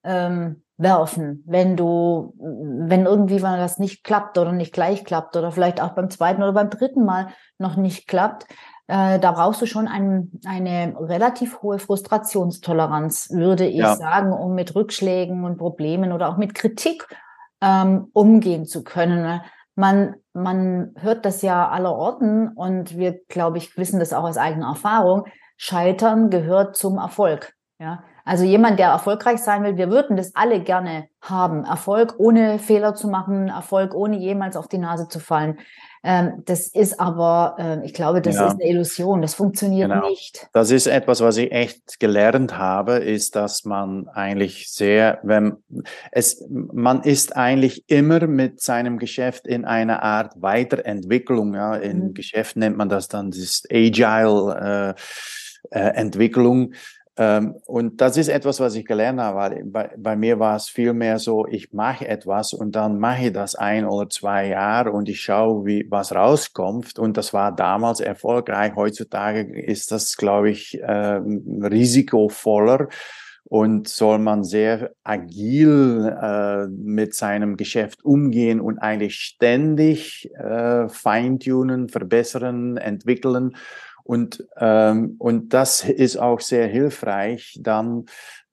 [0.03, 5.81] ähm, werfen, wenn du, wenn irgendwie was nicht klappt oder nicht gleich klappt oder vielleicht
[5.81, 8.47] auch beim zweiten oder beim dritten Mal noch nicht klappt,
[8.89, 13.97] äh, da brauchst du schon ein, eine relativ hohe Frustrationstoleranz, würde ich ja.
[13.97, 17.07] sagen, um mit Rückschlägen und Problemen oder auch mit Kritik
[17.61, 19.41] ähm, umgehen zu können.
[19.75, 24.37] Man, man hört das ja aller Orten und wir, glaube ich, wissen das auch aus
[24.37, 25.25] eigener Erfahrung.
[25.57, 27.55] Scheitern gehört zum Erfolg.
[27.79, 31.65] Ja, also jemand, der erfolgreich sein will, wir würden das alle gerne haben.
[31.65, 35.59] Erfolg ohne Fehler zu machen, Erfolg ohne jemals auf die Nase zu fallen.
[36.05, 38.49] Ähm, das ist aber, äh, ich glaube, das ja.
[38.49, 39.23] ist eine Illusion.
[39.23, 40.09] Das funktioniert genau.
[40.09, 40.49] nicht.
[40.53, 45.57] Das ist etwas, was ich echt gelernt habe, ist, dass man eigentlich sehr, wenn
[46.13, 51.55] es, man ist eigentlich immer mit seinem Geschäft in einer Art Weiterentwicklung.
[51.55, 52.15] Ja, in mhm.
[52.15, 54.95] Geschäft nennt man das dann das Agile.
[54.97, 55.01] Äh,
[55.71, 56.75] äh, Entwicklung.
[57.19, 59.63] Ähm, und das ist etwas, was ich gelernt habe.
[59.65, 63.33] Bei, bei mir war es viel mehr so, ich mache etwas und dann mache ich
[63.33, 66.99] das ein oder zwei Jahre und ich schaue, wie was rauskommt.
[66.99, 68.75] Und das war damals erfolgreich.
[68.77, 71.21] Heutzutage ist das, glaube ich, äh,
[71.63, 72.89] risikovoller
[73.49, 81.89] und soll man sehr agil äh, mit seinem Geschäft umgehen und eigentlich ständig äh, feintunen,
[81.89, 83.55] verbessern, entwickeln.
[84.07, 88.07] Und, ähm, und das ist auch sehr hilfreich dann,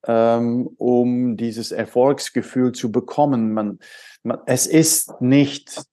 [0.07, 3.53] ähm, um dieses Erfolgsgefühl zu bekommen.
[3.53, 3.79] Man,
[4.23, 5.83] man, es ist nicht,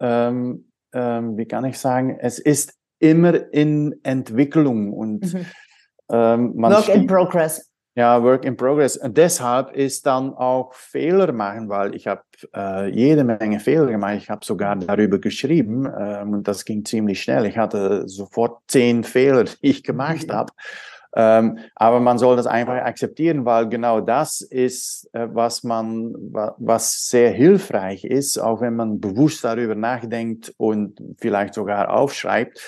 [0.00, 5.46] ähm, ähm, wie kann ich sagen, es ist immer in Entwicklung und mhm.
[6.10, 7.71] ähm, man Work in progress.
[7.94, 8.96] Ja, Work in Progress.
[8.96, 12.22] Und deshalb ist dann auch Fehler machen, weil ich habe
[12.56, 14.16] äh, jede Menge Fehler gemacht.
[14.16, 17.44] Ich habe sogar darüber geschrieben ähm, und das ging ziemlich schnell.
[17.44, 20.32] Ich hatte sofort zehn Fehler, die ich gemacht mhm.
[20.32, 20.52] habe.
[21.14, 26.14] Ähm, aber man soll das einfach akzeptieren, weil genau das ist, äh, was man,
[26.56, 32.58] was sehr hilfreich ist, auch wenn man bewusst darüber nachdenkt und vielleicht sogar aufschreibt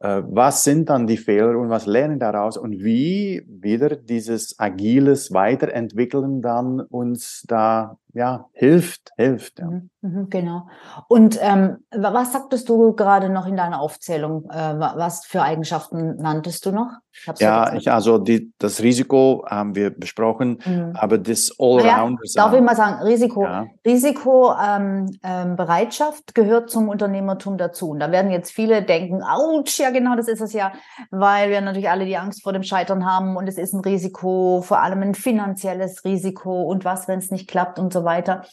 [0.00, 2.56] was sind dann die Fehler und was lernen daraus?
[2.56, 9.58] Und wie wieder dieses agiles Weiterentwickeln dann uns da ja, hilft, hilft.
[9.58, 9.66] Ja.
[9.66, 10.68] Mhm, mhm, genau.
[11.08, 14.48] Und ähm, was sagtest du gerade noch in deiner Aufzählung?
[14.50, 16.90] Äh, was für Eigenschaften nanntest du noch?
[17.38, 20.92] ja, ich, also die, das Risiko haben wir besprochen, mhm.
[20.94, 22.20] aber das Allrounder.
[22.22, 23.66] Ja, darf ich mal sagen, Risiko, ja.
[23.84, 27.90] Risikobereitschaft ähm, ähm, gehört zum Unternehmertum dazu.
[27.90, 30.72] Und da werden jetzt viele denken, ouch, ja genau, das ist es ja,
[31.10, 34.62] weil wir natürlich alle die Angst vor dem Scheitern haben und es ist ein Risiko,
[34.62, 38.44] vor allem ein finanzielles Risiko und was, wenn es nicht klappt und so weiter.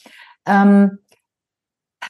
[0.45, 0.99] Ähm,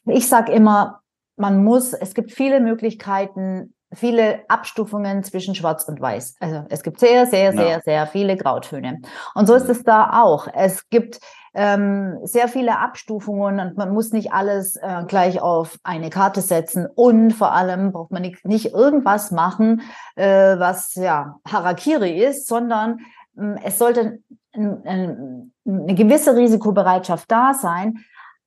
[0.06, 1.02] ich sage immer,
[1.36, 6.36] man muss, es gibt viele Möglichkeiten, viele Abstufungen zwischen Schwarz und Weiß.
[6.40, 7.58] Also es gibt sehr, sehr, ja.
[7.62, 9.02] sehr, sehr viele Grautöne.
[9.34, 10.48] Und so ist es da auch.
[10.54, 11.20] Es gibt
[11.54, 16.88] ähm, sehr viele Abstufungen und man muss nicht alles äh, gleich auf eine Karte setzen.
[16.94, 19.82] Und vor allem braucht man nicht, nicht irgendwas machen,
[20.16, 23.00] äh, was ja Harakiri ist, sondern
[23.38, 24.20] äh, es sollte
[24.58, 28.00] eine gewisse Risikobereitschaft da sein,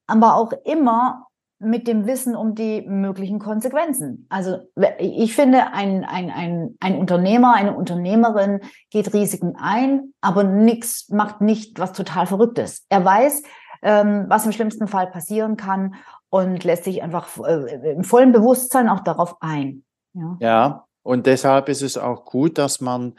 [0.07, 1.27] aber auch immer
[1.63, 4.27] mit dem Wissen um die möglichen Konsequenzen.
[4.31, 4.59] Also
[4.99, 11.43] ich finde, ein, ein, ein, ein Unternehmer, eine Unternehmerin geht Risiken ein, aber nichts macht
[11.43, 12.87] nicht was total Verrücktes.
[12.89, 13.43] Er weiß,
[13.83, 15.97] ähm, was im schlimmsten Fall passieren kann
[16.31, 19.85] und lässt sich einfach äh, im vollen Bewusstsein auch darauf ein.
[20.15, 20.37] Ja.
[20.41, 23.15] ja, und deshalb ist es auch gut, dass man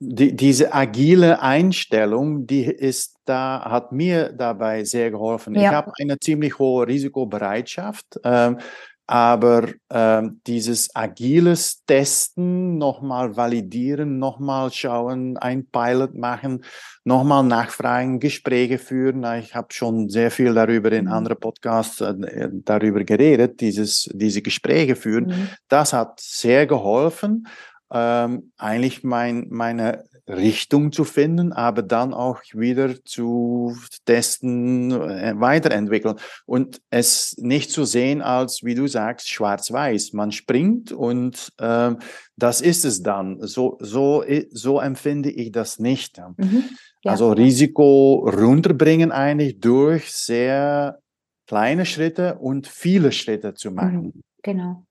[0.00, 5.54] die, diese agile Einstellung, die ist da, hat mir dabei sehr geholfen.
[5.54, 5.62] Ja.
[5.62, 8.58] Ich habe eine ziemlich hohe Risikobereitschaft, ähm,
[9.06, 16.64] aber ähm, dieses agiles Testen, nochmal validieren, nochmal schauen, ein Pilot machen,
[17.04, 19.24] nochmal nachfragen, Gespräche führen.
[19.38, 21.12] Ich habe schon sehr viel darüber in mhm.
[21.12, 25.26] anderen Podcasts äh, darüber geredet, dieses, diese Gespräche führen.
[25.26, 25.48] Mhm.
[25.68, 27.46] Das hat sehr geholfen
[27.90, 36.16] ähm, eigentlich mein, meine Richtung zu finden, aber dann auch wieder zu testen, äh, weiterentwickeln
[36.46, 40.12] und es nicht zu sehen als, wie du sagst, schwarz-weiß.
[40.12, 41.94] Man springt und äh,
[42.36, 43.40] das ist es dann.
[43.46, 46.20] So, so, so empfinde ich das nicht.
[46.36, 46.64] Mhm.
[47.02, 47.12] Ja.
[47.12, 51.00] Also Risiko runterbringen eigentlich durch sehr
[51.46, 54.02] kleine Schritte und viele Schritte zu machen.
[54.02, 54.22] Mhm.
[54.42, 54.84] Genau.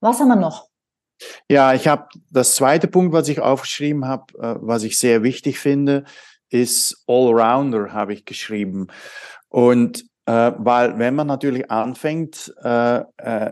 [0.00, 0.68] Was haben wir noch?
[1.48, 5.58] Ja, ich habe das zweite Punkt, was ich aufgeschrieben habe, äh, was ich sehr wichtig
[5.58, 6.04] finde,
[6.50, 8.88] ist Allrounder, habe ich geschrieben.
[9.48, 13.04] Und äh, weil wenn man natürlich anfängt, äh, äh,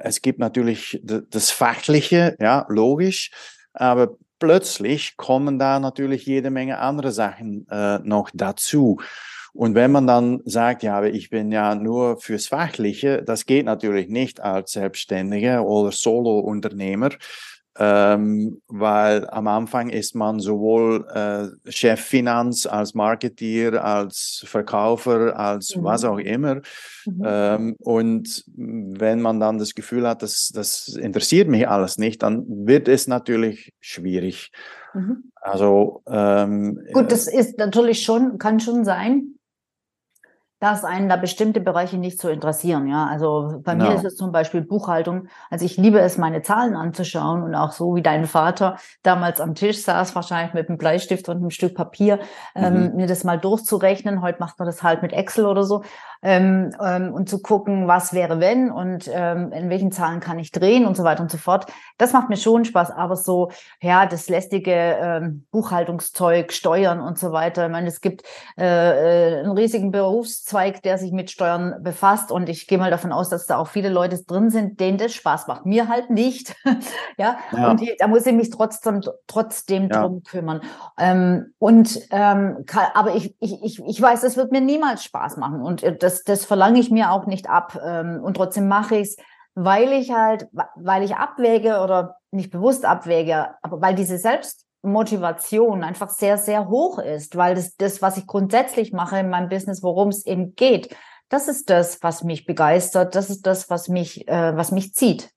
[0.03, 3.31] es gibt natürlich das Fachliche, ja, logisch,
[3.72, 9.00] aber plötzlich kommen da natürlich jede Menge andere Sachen äh, noch dazu.
[9.53, 13.66] Und wenn man dann sagt, ja, aber ich bin ja nur fürs Fachliche, das geht
[13.66, 17.11] natürlich nicht als Selbstständiger oder Solo-Unternehmer
[17.76, 25.74] ähm, weil am Anfang ist man sowohl äh, Chef Finanz als Marketeer, als Verkäufer, als
[25.74, 25.84] mhm.
[25.84, 26.56] was auch immer.
[27.06, 27.22] Mhm.
[27.24, 32.44] Ähm, und wenn man dann das Gefühl hat, dass das interessiert mich alles nicht, dann
[32.46, 34.52] wird es natürlich schwierig.
[34.94, 35.30] Mhm.
[35.40, 39.34] Also ähm, gut, das ist natürlich schon, kann schon sein,
[40.64, 42.88] dass einen da bestimmte Bereiche nicht so interessieren.
[42.88, 43.85] Ja, also bei no.
[43.85, 45.29] mir ist es zum Beispiel Buchhaltung.
[45.50, 49.55] Also ich liebe es, meine Zahlen anzuschauen und auch so wie dein Vater damals am
[49.55, 52.18] Tisch saß, wahrscheinlich mit einem Bleistift und einem Stück Papier,
[52.55, 52.83] ähm, mhm.
[52.83, 54.22] ähm, mir das mal durchzurechnen.
[54.22, 55.83] Heute macht man das halt mit Excel oder so
[56.24, 60.50] ähm, ähm, und zu gucken, was wäre wenn und ähm, in welchen Zahlen kann ich
[60.50, 61.66] drehen und so weiter und so fort.
[61.98, 63.50] Das macht mir schon Spaß, aber so,
[63.82, 67.66] ja, das lästige ähm, Buchhaltungszeug, Steuern und so weiter.
[67.66, 68.22] Ich meine, es gibt
[68.58, 73.12] äh, äh, einen riesigen Berufszweig, der sich mit Steuern befasst und ich gehe mal davon
[73.12, 75.66] aus, dass da auch viele Leute drin sind, denen das Spaß macht.
[75.66, 76.56] Mir halt nicht.
[77.18, 77.37] ja?
[77.52, 80.00] ja, und die, da muss ich mich trotzdem, trotzdem ja.
[80.00, 80.62] drum kümmern.
[80.98, 85.37] Ähm, und ähm, kann, aber ich, ich, ich, ich weiß, es wird mir niemals Spaß
[85.37, 87.81] machen und äh, das das, das verlange ich mir auch nicht ab.
[87.85, 89.16] Ähm, und trotzdem mache ich es,
[89.55, 96.11] weil ich halt, weil ich abwäge oder nicht bewusst abwäge, aber weil diese Selbstmotivation einfach
[96.11, 100.09] sehr, sehr hoch ist, weil das, das, was ich grundsätzlich mache in meinem Business, worum
[100.09, 100.94] es eben geht,
[101.29, 105.31] das ist das, was mich begeistert, das ist das, was mich, äh, was mich zieht.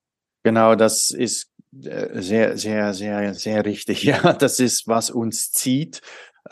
[0.44, 1.52] Genau, das ist
[1.84, 4.04] äh, sehr, sehr, sehr, sehr richtig.
[4.08, 6.02] Ja, das ist, was uns zieht.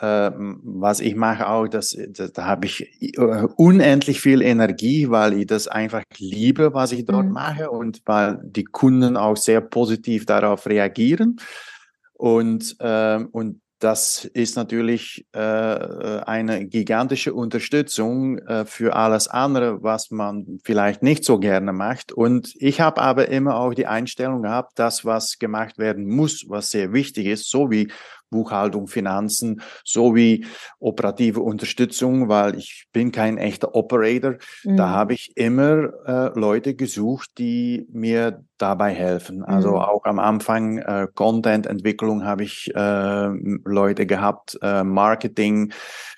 [0.00, 5.34] Ähm, was ich mache auch, das, das, da habe ich äh, unendlich viel Energie, weil
[5.34, 7.32] ich das einfach liebe, was ich dort mhm.
[7.32, 11.36] mache und weil die Kunden auch sehr positiv darauf reagieren.
[12.12, 20.10] Und, ähm, und das ist natürlich äh, eine gigantische Unterstützung äh, für alles andere, was
[20.10, 22.10] man vielleicht nicht so gerne macht.
[22.10, 26.70] Und ich habe aber immer auch die Einstellung gehabt, das, was gemacht werden muss, was
[26.70, 27.92] sehr wichtig ist, so wie
[28.30, 30.46] Buchhaltung, Finanzen sowie
[30.78, 34.36] operative Unterstützung, weil ich bin kein echter Operator.
[34.64, 34.76] Mhm.
[34.76, 39.44] Da habe ich immer äh, Leute gesucht, die mir dabei helfen.
[39.44, 39.76] Also mhm.
[39.76, 43.28] auch am Anfang äh, Content-Entwicklung habe ich äh,
[43.64, 45.72] Leute gehabt, äh, Marketing,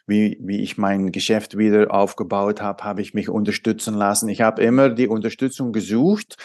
[0.07, 4.29] wie, wie ich mein Geschäft wieder aufgebaut habe, habe ich mich unterstützen lassen.
[4.29, 6.37] Ich habe immer die Unterstützung gesucht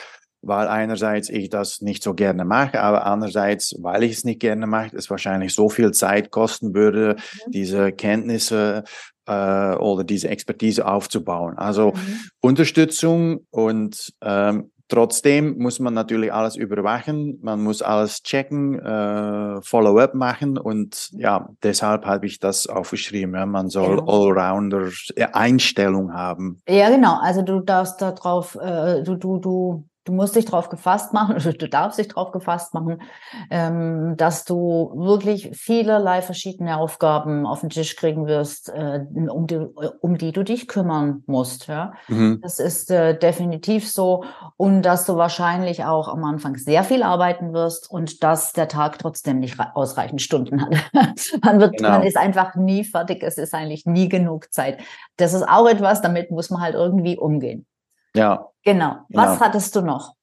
[0.43, 4.67] weil einerseits ich das nicht so gerne mache, aber andererseits, weil ich es nicht gerne
[4.67, 7.51] mache, es wahrscheinlich so viel Zeit kosten würde, mhm.
[7.51, 8.83] diese Kenntnisse
[9.25, 11.57] äh, oder diese Expertise aufzubauen.
[11.57, 12.19] Also mhm.
[12.41, 20.13] Unterstützung und ähm, Trotzdem muss man natürlich alles überwachen, man muss alles checken, äh, Follow-up
[20.13, 23.33] machen und ja, deshalb habe ich das aufgeschrieben.
[23.33, 24.03] Ja, man soll ja.
[24.05, 24.91] Allrounder
[25.31, 26.61] Einstellung haben.
[26.67, 27.17] Ja, genau.
[27.19, 31.53] Also du darfst darauf, äh, du, du, du Du musst dich darauf gefasst machen, oder
[31.53, 33.01] du darfst dich darauf gefasst machen,
[33.49, 39.57] ähm, dass du wirklich vielerlei verschiedene Aufgaben auf den Tisch kriegen wirst, äh, um, die,
[39.57, 41.67] um die du dich kümmern musst.
[41.67, 41.93] Ja?
[42.07, 42.39] Mhm.
[42.41, 44.25] Das ist äh, definitiv so.
[44.57, 48.99] Und dass du wahrscheinlich auch am Anfang sehr viel arbeiten wirst und dass der Tag
[48.99, 50.75] trotzdem nicht ausreichend Stunden hat.
[51.43, 51.89] man, wird, genau.
[51.89, 53.23] man ist einfach nie fertig.
[53.23, 54.79] Es ist eigentlich nie genug Zeit.
[55.17, 57.65] Das ist auch etwas, damit muss man halt irgendwie umgehen.
[58.15, 58.47] Ja.
[58.63, 58.97] Genau.
[59.09, 59.39] Was genau.
[59.39, 60.15] hattest du noch?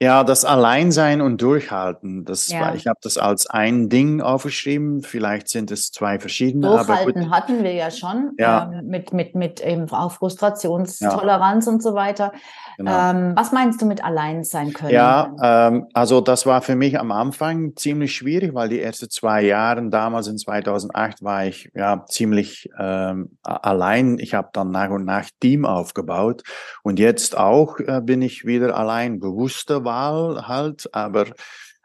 [0.00, 2.24] Ja, das Alleinsein und Durchhalten.
[2.24, 2.60] Das ja.
[2.60, 5.02] war, ich habe das als ein Ding aufgeschrieben.
[5.02, 6.66] Vielleicht sind es zwei verschiedene.
[6.68, 8.70] Durchhalten hatten wir ja schon ja.
[8.72, 11.72] Ähm, mit mit mit eben auch Frustrationstoleranz ja.
[11.72, 12.32] und so weiter.
[12.76, 13.10] Genau.
[13.10, 14.92] Ähm, was meinst du mit allein sein können?
[14.92, 19.42] Ja, ähm, also das war für mich am Anfang ziemlich schwierig, weil die ersten zwei
[19.42, 24.18] Jahre, damals in 2008, war ich ja ziemlich ähm, allein.
[24.18, 26.42] Ich habe dann nach und nach Team aufgebaut
[26.82, 31.26] und jetzt auch äh, bin ich wieder allein, bewusste Wahl halt, aber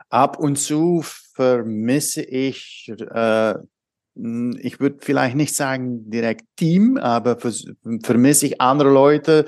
[0.10, 3.56] ab und zu vermisse ich äh,
[4.60, 7.38] ich würde vielleicht nicht sagen direkt Team, aber
[8.04, 9.46] vermisse ich andere Leute,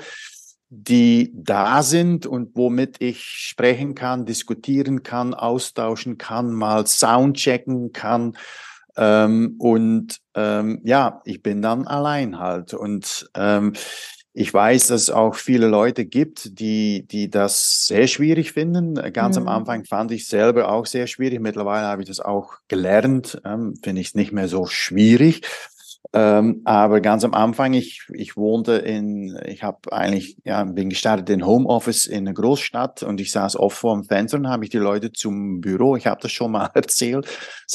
[0.82, 7.92] die da sind und womit ich sprechen kann, diskutieren kann, austauschen kann, mal Sound checken
[7.92, 8.36] kann.
[8.96, 12.74] Ähm, und ähm, ja, ich bin dann allein halt.
[12.74, 13.72] Und ähm,
[14.32, 18.94] ich weiß, dass es auch viele Leute gibt, die, die das sehr schwierig finden.
[19.12, 19.46] Ganz mhm.
[19.46, 21.40] am Anfang fand ich selber auch sehr schwierig.
[21.40, 23.40] Mittlerweile habe ich das auch gelernt.
[23.44, 25.42] Ähm, Finde ich es nicht mehr so schwierig.
[26.12, 31.30] Ähm, aber ganz am Anfang, ich, ich wohnte in, ich habe eigentlich, ja, bin gestartet
[31.30, 34.70] in Homeoffice in einer Großstadt und ich saß oft vor dem Fenster und habe ich
[34.70, 37.26] die Leute zum Büro, ich habe das schon mal erzählt,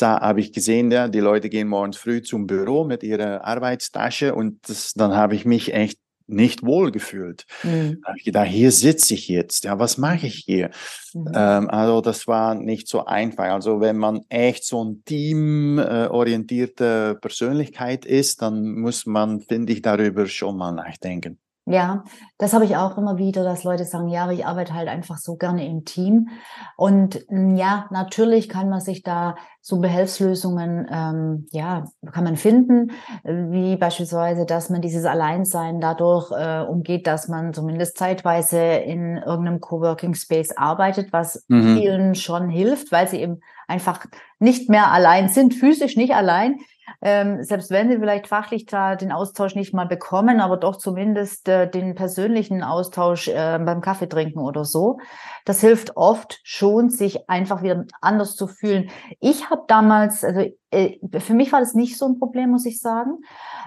[0.01, 4.69] habe ich gesehen, ja, die Leute gehen morgens früh zum Büro mit ihrer Arbeitstasche und
[4.69, 7.45] das, dann habe ich mich echt nicht wohlgefühlt.
[7.63, 7.99] Mhm.
[8.01, 10.69] Da habe ich gedacht, hier sitze ich jetzt, ja, was mache ich hier?
[11.13, 11.31] Mhm.
[11.33, 13.45] Ähm, also das war nicht so einfach.
[13.45, 20.25] Also wenn man echt so ein teamorientierte Persönlichkeit ist, dann muss man, finde ich, darüber
[20.27, 21.39] schon mal nachdenken.
[21.69, 22.03] Ja,
[22.39, 25.19] das habe ich auch immer wieder, dass Leute sagen, ja, aber ich arbeite halt einfach
[25.19, 26.29] so gerne im Team.
[26.75, 32.91] Und hm, ja, natürlich kann man sich da so Behelfslösungen, ähm, ja, kann man finden,
[33.23, 39.59] wie beispielsweise, dass man dieses Alleinsein dadurch äh, umgeht, dass man zumindest zeitweise in irgendeinem
[39.59, 41.77] Coworking Space arbeitet, was mhm.
[41.77, 44.05] vielen schon hilft, weil sie eben einfach
[44.39, 46.57] nicht mehr allein sind, physisch nicht allein,
[47.01, 51.47] ähm, selbst wenn sie vielleicht fachlich da den Austausch nicht mal bekommen, aber doch zumindest
[51.47, 54.99] äh, den persönlichen Austausch äh, beim Kaffee trinken oder so.
[55.45, 58.89] Das hilft oft schon, sich einfach wieder anders zu fühlen.
[59.19, 62.79] Ich habe damals, also äh, für mich war das nicht so ein Problem, muss ich
[62.79, 63.19] sagen.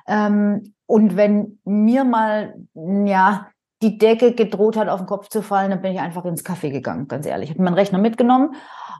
[0.06, 3.48] Ähm, und wenn mir mal, ja,
[3.82, 6.70] die Decke gedroht hat, auf den Kopf zu fallen, dann bin ich einfach ins Café
[6.70, 7.50] gegangen, ganz ehrlich.
[7.50, 8.54] Ich habe meinen Rechner mitgenommen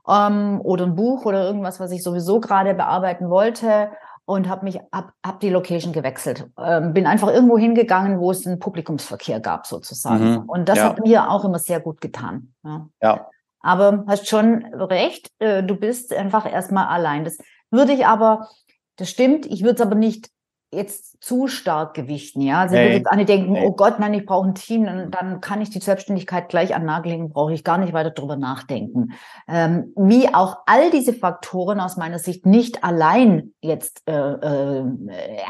[0.09, 3.91] ähm, oder ein Buch oder irgendwas, was ich sowieso gerade bearbeiten wollte
[4.25, 6.49] und habe mich hab, hab die Location gewechselt.
[6.59, 10.33] Ähm, bin einfach irgendwo hingegangen, wo es einen Publikumsverkehr gab sozusagen.
[10.33, 10.85] Mhm, und das ja.
[10.85, 12.53] hat mir auch immer sehr gut getan.
[12.65, 12.89] Ja.
[13.03, 13.27] ja.
[13.61, 17.25] Aber hast schon recht, äh, du bist einfach erstmal allein.
[17.25, 17.39] Das
[17.71, 18.49] würde ich aber,
[18.97, 20.31] das stimmt, ich würde es aber nicht
[20.73, 22.63] jetzt zu stark gewichten, ja.
[22.63, 22.97] Also nee.
[22.97, 23.65] jetzt alle denken, nee.
[23.65, 26.85] oh Gott, nein, ich brauche ein Team, dann, dann kann ich die Selbstständigkeit gleich an
[26.85, 29.13] Nagel legen, brauche ich gar nicht weiter drüber nachdenken.
[29.47, 34.85] Ähm, wie auch all diese Faktoren aus meiner Sicht nicht allein jetzt äh, äh,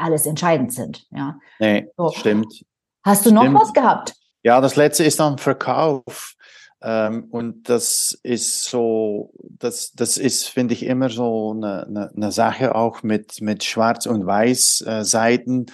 [0.01, 1.39] alles entscheidend sind, ja.
[1.61, 2.11] Nee, so.
[2.11, 2.65] stimmt.
[3.05, 3.53] Hast du stimmt.
[3.53, 4.15] noch was gehabt?
[4.43, 6.35] Ja, das letzte ist dann Verkauf.
[6.83, 12.33] Ähm, und das ist so, das, das ist, finde ich, immer so eine, eine, eine
[12.33, 15.67] Sache auch mit, mit Schwarz- und Weiß-Seiten.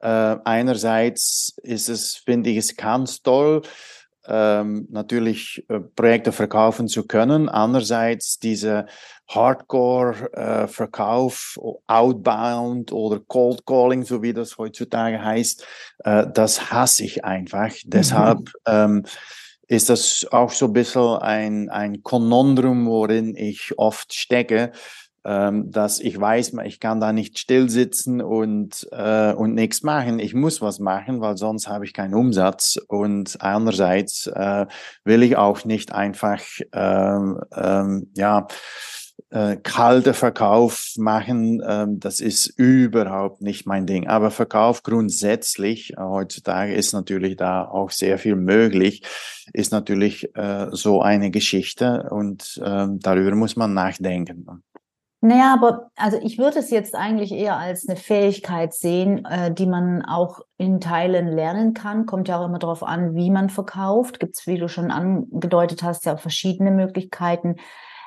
[0.00, 3.62] Äh, einerseits ist es, finde ich, es ganz toll,
[4.26, 7.48] ähm, natürlich äh, Projekte verkaufen zu können.
[7.48, 8.84] Andererseits diese
[9.28, 15.64] Hardcore-Verkauf, äh, Outbound oder Cold Calling, so wie das heutzutage heißt,
[16.04, 17.70] äh, das hasse ich einfach.
[17.70, 17.90] Mhm.
[17.90, 19.04] Deshalb ähm,
[19.70, 24.72] ist das auch so ein bisschen ein, ein Konundrum, worin ich oft stecke
[25.24, 30.18] ähm, dass ich weiß, ich kann da nicht still sitzen und, äh, und nichts machen.
[30.18, 32.78] Ich muss was machen, weil sonst habe ich keinen Umsatz.
[32.88, 34.66] Und andererseits äh,
[35.04, 36.40] will ich auch nicht einfach,
[36.72, 38.46] ähm, ähm, ja,
[39.30, 44.08] äh, kalter Verkauf machen, ähm, das ist überhaupt nicht mein Ding.
[44.08, 49.02] Aber Verkauf grundsätzlich, äh, heutzutage ist natürlich da auch sehr viel möglich,
[49.52, 54.62] ist natürlich äh, so eine Geschichte und äh, darüber muss man nachdenken.
[55.22, 59.66] Naja, aber also ich würde es jetzt eigentlich eher als eine Fähigkeit sehen, äh, die
[59.66, 62.06] man auch in Teilen lernen kann.
[62.06, 64.18] Kommt ja auch immer darauf an, wie man verkauft.
[64.18, 67.56] Gibt es, wie du schon angedeutet hast, ja verschiedene Möglichkeiten.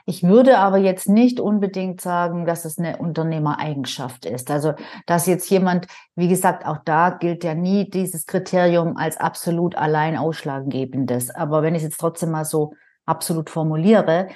[0.06, 4.52] Ich würde aber jetzt nicht unbedingt sagen, dass es eine Unternehmereigenschaft ist.
[4.52, 4.74] Also,
[5.06, 10.18] dass jetzt jemand, wie gesagt, auch da gilt ja nie dieses Kriterium als absolut allein
[10.18, 11.30] ausschlaggebendes.
[11.30, 12.74] Aber wenn ich es jetzt trotzdem mal so
[13.06, 14.28] absolut formuliere,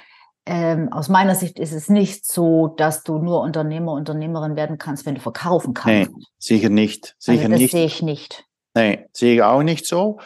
[0.46, 5.04] ähm, aus meiner Sicht ist es nicht so, dass du nur Unternehmer, Unternehmerin werden kannst,
[5.04, 6.10] wenn du verkaufen kannst.
[6.10, 7.14] Nee, sicher nicht.
[7.18, 7.70] Sicher also das nicht.
[7.72, 8.46] sehe ich nicht.
[8.74, 10.18] Nee, sehe ich auch nicht so.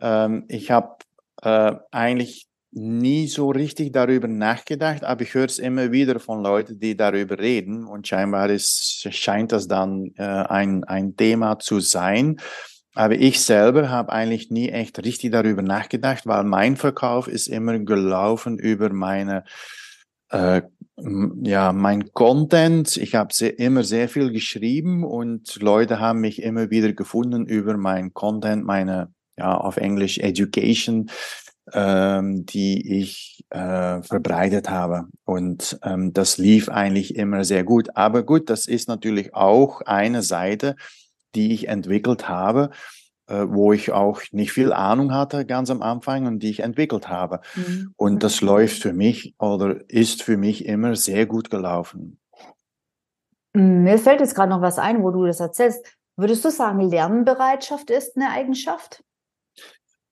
[0.00, 0.96] Ähm, ich habe
[1.42, 6.78] äh, eigentlich nie so richtig darüber nachgedacht, aber ich höre es immer wieder von Leuten,
[6.78, 12.36] die darüber reden und scheinbar ist, scheint das dann äh, ein, ein Thema zu sein.
[12.94, 17.78] Aber ich selber habe eigentlich nie echt richtig darüber nachgedacht, weil mein Verkauf ist immer
[17.78, 19.44] gelaufen über meine,
[20.30, 20.62] äh,
[20.96, 22.96] ja, mein Content.
[22.96, 28.12] Ich habe immer sehr viel geschrieben und Leute haben mich immer wieder gefunden über mein
[28.14, 31.08] Content, meine, ja, auf Englisch Education,
[31.72, 35.06] ähm, die ich äh, verbreitet habe.
[35.24, 37.96] Und ähm, das lief eigentlich immer sehr gut.
[37.96, 40.76] Aber gut, das ist natürlich auch eine Seite,
[41.34, 42.70] die ich entwickelt habe,
[43.26, 47.08] äh, wo ich auch nicht viel Ahnung hatte ganz am Anfang und die ich entwickelt
[47.08, 47.40] habe.
[47.54, 47.92] Mhm.
[47.96, 52.18] Und das läuft für mich oder ist für mich immer sehr gut gelaufen.
[53.54, 55.84] Hm, mir fällt jetzt gerade noch was ein, wo du das erzählst.
[56.16, 59.04] Würdest du sagen, Lernbereitschaft ist eine Eigenschaft?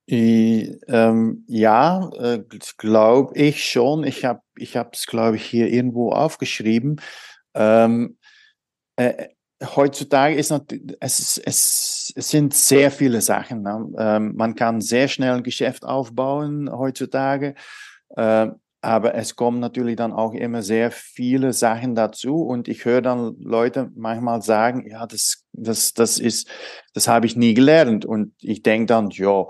[0.07, 2.43] Ich, ähm, ja, äh,
[2.79, 4.05] glaube ich schon.
[4.05, 7.01] Ich habe ich es, glaube ich, hier irgendwo aufgeschrieben.
[7.55, 8.17] Ähm,
[8.97, 9.29] äh,
[9.65, 10.53] heutzutage ist
[11.01, 13.63] es, es, es sind sehr viele Sachen.
[13.63, 13.93] Ne?
[13.99, 17.55] Ähm, man kann sehr schnell ein Geschäft aufbauen heutzutage.
[18.11, 18.49] Äh,
[18.83, 23.35] aber es kommen natürlich dann auch immer sehr viele Sachen dazu und ich höre dann
[23.41, 26.49] Leute manchmal sagen, ja, das, das, das ist,
[26.95, 29.47] das habe ich nie gelernt und ich denke dann, ja,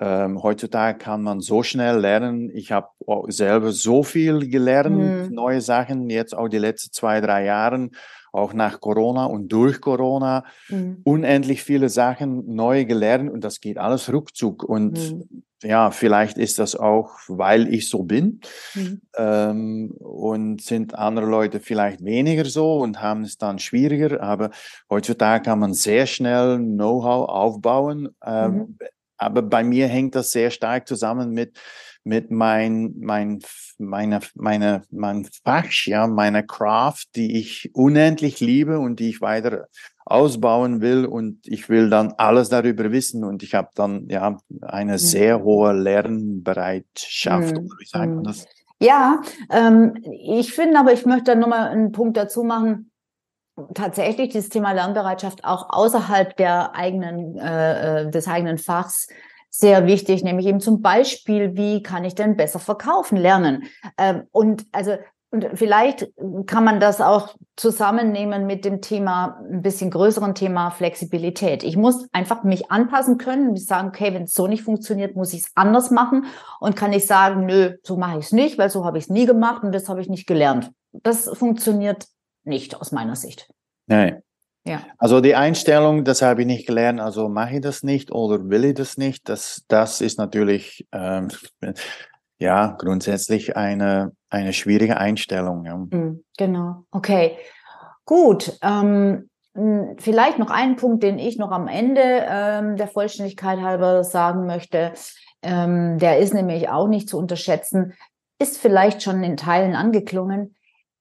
[0.00, 2.50] ähm, heutzutage kann man so schnell lernen.
[2.54, 2.88] Ich habe
[3.28, 5.34] selber so viel gelernt, mhm.
[5.34, 7.90] neue Sachen, jetzt auch die letzten zwei, drei Jahre
[8.32, 11.00] auch nach Corona und durch Corona mhm.
[11.04, 14.64] unendlich viele Sachen neu gelernt und das geht alles ruckzuck.
[14.64, 15.42] Und mhm.
[15.62, 18.40] ja, vielleicht ist das auch, weil ich so bin
[18.74, 19.02] mhm.
[19.16, 24.22] ähm, und sind andere Leute vielleicht weniger so und haben es dann schwieriger.
[24.22, 24.50] Aber
[24.88, 28.08] heutzutage kann man sehr schnell Know-how aufbauen.
[28.24, 28.78] Ähm, mhm.
[29.22, 31.58] Aber bei mir hängt das sehr stark zusammen mit
[32.04, 33.40] mit mein, mein,
[33.78, 39.68] meine, meine, mein Fach, ja, meiner Craft, die ich unendlich liebe und die ich weiter
[40.04, 44.92] ausbauen will und ich will dann alles darüber wissen und ich habe dann ja eine
[44.92, 44.98] mhm.
[44.98, 47.70] sehr hohe Lernbereitschaft, mhm.
[47.78, 48.46] wie sagt man das?
[48.80, 49.94] Ja, ähm,
[50.26, 52.90] ich finde aber, ich möchte da nochmal einen Punkt dazu machen.
[53.74, 59.08] Tatsächlich dieses Thema Lernbereitschaft auch außerhalb der eigenen, äh, äh des eigenen Fachs
[59.50, 63.64] sehr wichtig, nämlich eben zum Beispiel, wie kann ich denn besser verkaufen lernen?
[63.98, 64.96] Ähm, und also
[65.32, 66.12] und vielleicht
[66.46, 71.62] kann man das auch zusammennehmen mit dem Thema, ein bisschen größeren Thema Flexibilität.
[71.62, 75.40] Ich muss einfach mich anpassen können, sagen, okay, wenn es so nicht funktioniert, muss ich
[75.40, 76.26] es anders machen
[76.60, 79.10] und kann ich sagen, nö, so mache ich es nicht, weil so habe ich es
[79.10, 80.70] nie gemacht und das habe ich nicht gelernt.
[80.92, 82.04] Das funktioniert
[82.44, 83.50] nicht aus meiner Sicht.
[83.86, 84.22] Nein.
[84.64, 84.84] Ja.
[84.98, 88.64] Also die Einstellung, das habe ich nicht gelernt, also mache ich das nicht oder will
[88.64, 91.28] ich das nicht, das, das ist natürlich ähm,
[92.38, 95.64] ja grundsätzlich eine, eine schwierige Einstellung.
[95.64, 95.74] Ja.
[95.74, 97.36] Hm, genau, okay.
[98.04, 98.56] Gut.
[98.62, 99.28] Ähm,
[99.98, 104.92] vielleicht noch ein Punkt, den ich noch am Ende ähm, der Vollständigkeit halber sagen möchte.
[105.42, 107.94] Ähm, der ist nämlich auch nicht zu unterschätzen,
[108.38, 110.54] ist vielleicht schon in Teilen angeklungen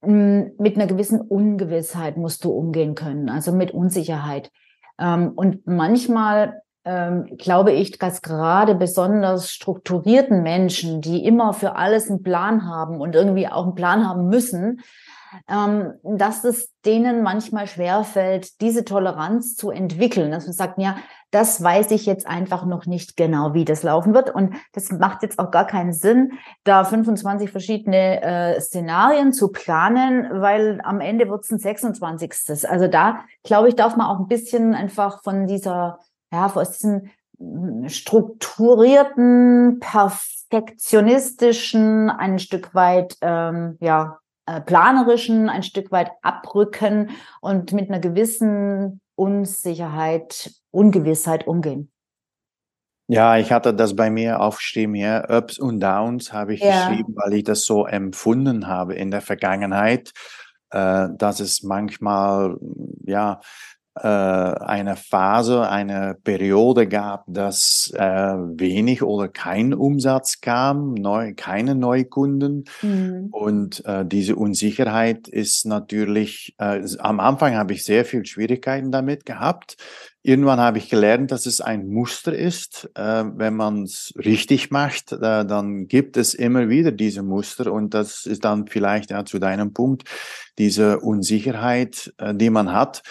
[0.04, 4.52] mit einer gewissen Ungewissheit musst du umgehen können, also mit Unsicherheit.
[5.00, 12.10] Ähm, und manchmal ähm, glaube ich, dass gerade besonders strukturierten Menschen, die immer für alles
[12.10, 14.82] einen Plan haben und irgendwie auch einen Plan haben müssen,
[15.48, 20.32] ähm, dass es denen manchmal schwerfällt, diese Toleranz zu entwickeln.
[20.32, 20.98] Dass man sagt, ja,
[21.32, 24.34] das weiß ich jetzt einfach noch nicht genau, wie das laufen wird.
[24.34, 26.34] Und das macht jetzt auch gar keinen Sinn,
[26.66, 32.68] da 25 verschiedene äh, Szenarien zu planen, weil am Ende wird es ein 26.
[32.70, 36.00] Also da, glaube ich, darf man auch ein bisschen einfach von dieser,
[36.32, 37.10] ja, aus diesem
[37.40, 44.18] hm, strukturierten, perfektionistischen, ein Stück weit, ähm, ja,
[44.60, 51.92] planerischen ein Stück weit abrücken und mit einer gewissen Unsicherheit, Ungewissheit umgehen.
[53.08, 55.28] Ja, ich hatte das bei mir aufgeschrieben hier.
[55.30, 56.88] Ups und Downs habe ich ja.
[56.88, 60.12] geschrieben, weil ich das so empfunden habe in der Vergangenheit,
[60.70, 62.58] äh, dass es manchmal,
[63.06, 63.42] ja,
[63.96, 71.76] äh, eine Phase, eine Periode gab, dass äh, wenig oder kein Umsatz kam, neu, keine
[71.76, 72.66] Neukunden.
[72.82, 73.28] Mhm.
[73.32, 79.26] Und äh, diese Unsicherheit ist natürlich, äh, am Anfang habe ich sehr viel Schwierigkeiten damit
[79.26, 79.76] gehabt.
[80.24, 82.90] Irgendwann habe ich gelernt, dass es ein Muster ist.
[82.96, 87.94] Äh, wenn man es richtig macht, äh, dann gibt es immer wieder diese Muster und
[87.94, 90.04] das ist dann vielleicht ja, zu deinem Punkt,
[90.60, 93.02] diese Unsicherheit, äh, die man hat.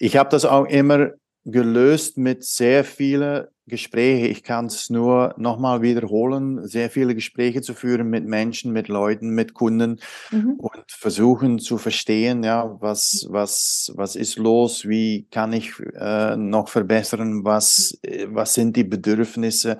[0.00, 1.10] Ich habe das auch immer
[1.44, 4.30] gelöst mit sehr vielen Gesprächen.
[4.30, 9.30] Ich kann es nur nochmal wiederholen, sehr viele Gespräche zu führen mit Menschen, mit Leuten,
[9.30, 10.54] mit Kunden mhm.
[10.58, 16.68] und versuchen zu verstehen, ja, was, was, was ist los, wie kann ich äh, noch
[16.68, 19.76] verbessern, was, äh, was sind die Bedürfnisse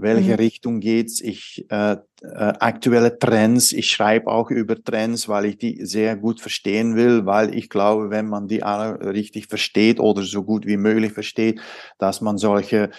[0.00, 0.36] welche mhm.
[0.36, 1.20] Richtung geht's?
[1.20, 3.72] Ich äh, äh, aktuelle Trends.
[3.72, 8.10] Ich schreibe auch über Trends, weil ich die sehr gut verstehen will, weil ich glaube,
[8.10, 11.60] wenn man die alle richtig versteht oder so gut wie möglich versteht,
[11.98, 12.90] dass man solche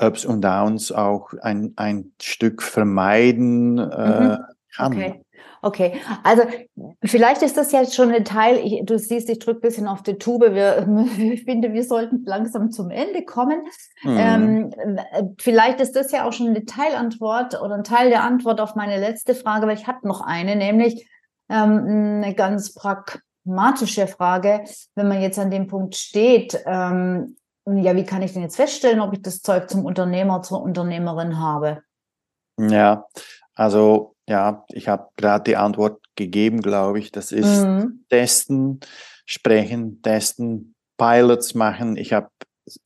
[0.00, 4.38] Ups und Downs auch ein, ein Stück vermeiden äh, mhm.
[4.74, 4.92] kann.
[4.92, 5.22] Okay.
[5.62, 6.42] Okay, also
[7.04, 10.02] vielleicht ist das jetzt schon ein Teil, ich, du siehst, ich drücke ein bisschen auf
[10.02, 10.86] die Tube, wir,
[11.18, 13.62] ich finde, wir sollten langsam zum Ende kommen.
[14.02, 14.16] Mhm.
[14.18, 18.74] Ähm, vielleicht ist das ja auch schon eine Teilantwort oder ein Teil der Antwort auf
[18.74, 21.08] meine letzte Frage, weil ich hatte noch eine, nämlich
[21.48, 27.36] ähm, eine ganz pragmatische Frage, wenn man jetzt an dem Punkt steht, ähm,
[27.66, 31.38] ja, wie kann ich denn jetzt feststellen, ob ich das Zeug zum Unternehmer, zur Unternehmerin
[31.38, 31.82] habe?
[32.58, 33.04] Ja,
[33.58, 37.10] also ja, ich habe gerade die Antwort gegeben, glaube ich.
[37.10, 38.04] Das ist mhm.
[38.08, 38.78] testen,
[39.26, 41.96] sprechen, testen, Pilots machen.
[41.96, 42.28] Ich habe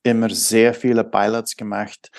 [0.02, 2.10] immer sehr viele Pilots gemacht.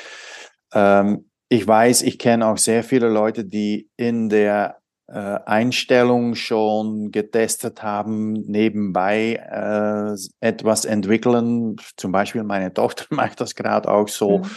[0.72, 4.78] Ähm, ich weiß, ich kenne auch sehr viele Leute, die in der
[5.08, 11.78] äh, Einstellung schon getestet haben, nebenbei äh, etwas entwickeln.
[11.98, 14.40] Zum Beispiel meine Tochter macht das gerade auch so.
[14.40, 14.52] Mhm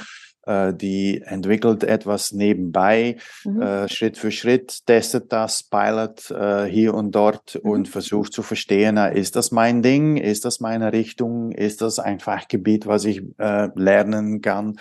[0.46, 3.62] die entwickelt etwas nebenbei, mhm.
[3.62, 7.70] äh, Schritt für Schritt, testet das, pilot äh, hier und dort mhm.
[7.70, 12.20] und versucht zu verstehen, ist das mein Ding, ist das meine Richtung, ist das ein
[12.20, 14.76] Fachgebiet, was ich äh, lernen kann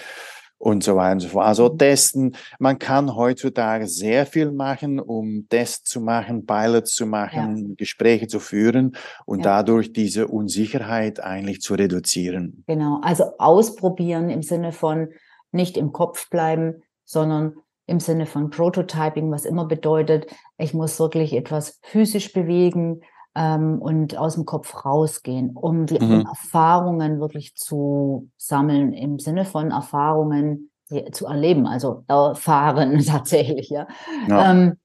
[0.57, 1.45] und so weiter und so fort.
[1.45, 1.77] Also mhm.
[1.77, 7.75] testen, man kann heutzutage sehr viel machen, um Tests zu machen, Pilots zu machen, ja.
[7.77, 8.95] Gespräche zu führen
[9.25, 9.57] und ja.
[9.57, 12.63] dadurch diese Unsicherheit eigentlich zu reduzieren.
[12.67, 15.09] Genau, also ausprobieren im Sinne von,
[15.55, 17.55] nicht im Kopf bleiben, sondern
[17.87, 20.27] im Sinne von Prototyping, was immer bedeutet,
[20.57, 23.01] ich muss wirklich etwas physisch bewegen
[23.35, 26.25] ähm, und aus dem Kopf rausgehen, um die mhm.
[26.27, 30.71] Erfahrungen wirklich zu sammeln, im Sinne von Erfahrungen
[31.11, 33.87] zu erleben, also erfahren tatsächlich, ja.
[34.27, 34.51] ja.
[34.51, 34.77] Ähm,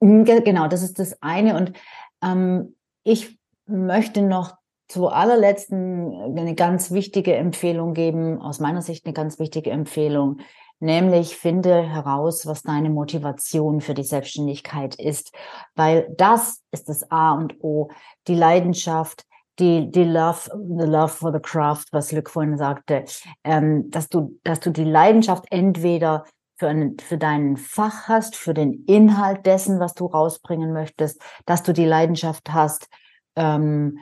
[0.00, 1.56] genau, das ist das eine.
[1.56, 1.72] Und
[2.22, 4.57] ähm, ich möchte noch
[4.88, 10.38] zu allerletzten eine ganz wichtige Empfehlung geben, aus meiner Sicht eine ganz wichtige Empfehlung,
[10.80, 15.32] nämlich finde heraus, was deine Motivation für die Selbstständigkeit ist,
[15.74, 17.90] weil das ist das A und O,
[18.26, 19.24] die Leidenschaft,
[19.58, 23.04] die, die Love, the Love for the Craft, was Luc vorhin sagte,
[23.44, 26.24] ähm, dass du, dass du die Leidenschaft entweder
[26.56, 31.62] für, einen, für deinen Fach hast, für den Inhalt dessen, was du rausbringen möchtest, dass
[31.62, 32.88] du die Leidenschaft hast,
[33.36, 33.98] ähm,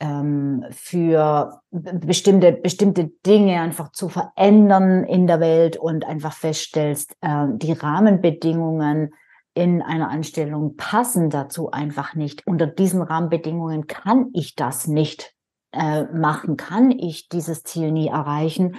[0.00, 7.46] ähm, für bestimmte, bestimmte Dinge einfach zu verändern in der Welt und einfach feststellst, äh,
[7.54, 9.12] die Rahmenbedingungen
[9.54, 12.46] in einer Anstellung passen dazu einfach nicht.
[12.46, 15.34] Unter diesen Rahmenbedingungen kann ich das nicht
[15.72, 18.76] äh, machen, kann ich dieses Ziel nie erreichen.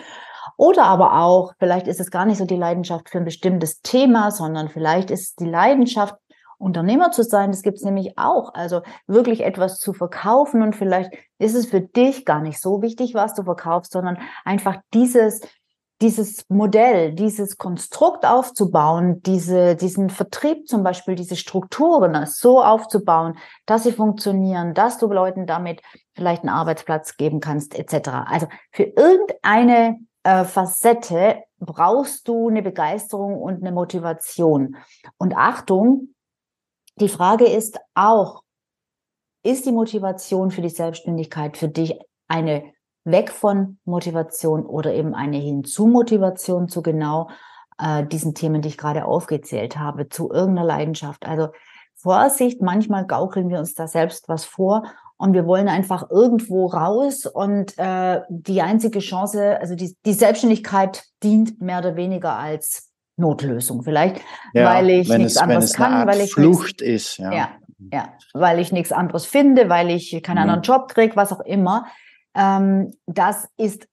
[0.57, 4.31] Oder aber auch, vielleicht ist es gar nicht so die Leidenschaft für ein bestimmtes Thema,
[4.31, 6.15] sondern vielleicht ist die Leidenschaft
[6.59, 8.53] Unternehmer zu sein, das gibt es nämlich auch.
[8.53, 13.15] Also wirklich etwas zu verkaufen und vielleicht ist es für dich gar nicht so wichtig,
[13.15, 15.41] was du verkaufst, sondern einfach dieses,
[16.01, 23.83] dieses Modell, dieses Konstrukt aufzubauen, diese, diesen Vertrieb zum Beispiel, diese Strukturen so aufzubauen, dass
[23.83, 25.81] sie funktionieren, dass du Leuten damit
[26.13, 28.09] vielleicht einen Arbeitsplatz geben kannst, etc.
[28.25, 34.77] Also für irgendeine äh, Facette brauchst du eine Begeisterung und eine Motivation.
[35.17, 36.09] Und Achtung,
[36.99, 38.43] die Frage ist auch,
[39.43, 41.97] ist die Motivation für die Selbstständigkeit für dich
[42.27, 42.63] eine
[43.05, 47.29] weg von Motivation oder eben eine Hinzu-Motivation zu genau
[47.79, 51.25] äh, diesen Themen, die ich gerade aufgezählt habe, zu irgendeiner Leidenschaft.
[51.25, 51.49] Also
[51.95, 54.83] Vorsicht, manchmal gaukeln wir uns da selbst was vor
[55.17, 61.03] und wir wollen einfach irgendwo raus und äh, die einzige Chance, also die, die Selbstständigkeit
[61.23, 62.88] dient mehr oder weniger als
[63.19, 64.21] Notlösung vielleicht,
[64.53, 67.31] ja, weil ich nichts es, anderes kann, weil ich Flucht nichts, ist, ja.
[67.31, 67.49] ja.
[67.93, 70.41] Ja, weil ich nichts anderes finde, weil ich keinen mhm.
[70.41, 71.85] anderen Job kriege, was auch immer.
[72.35, 73.87] Ähm, das ist,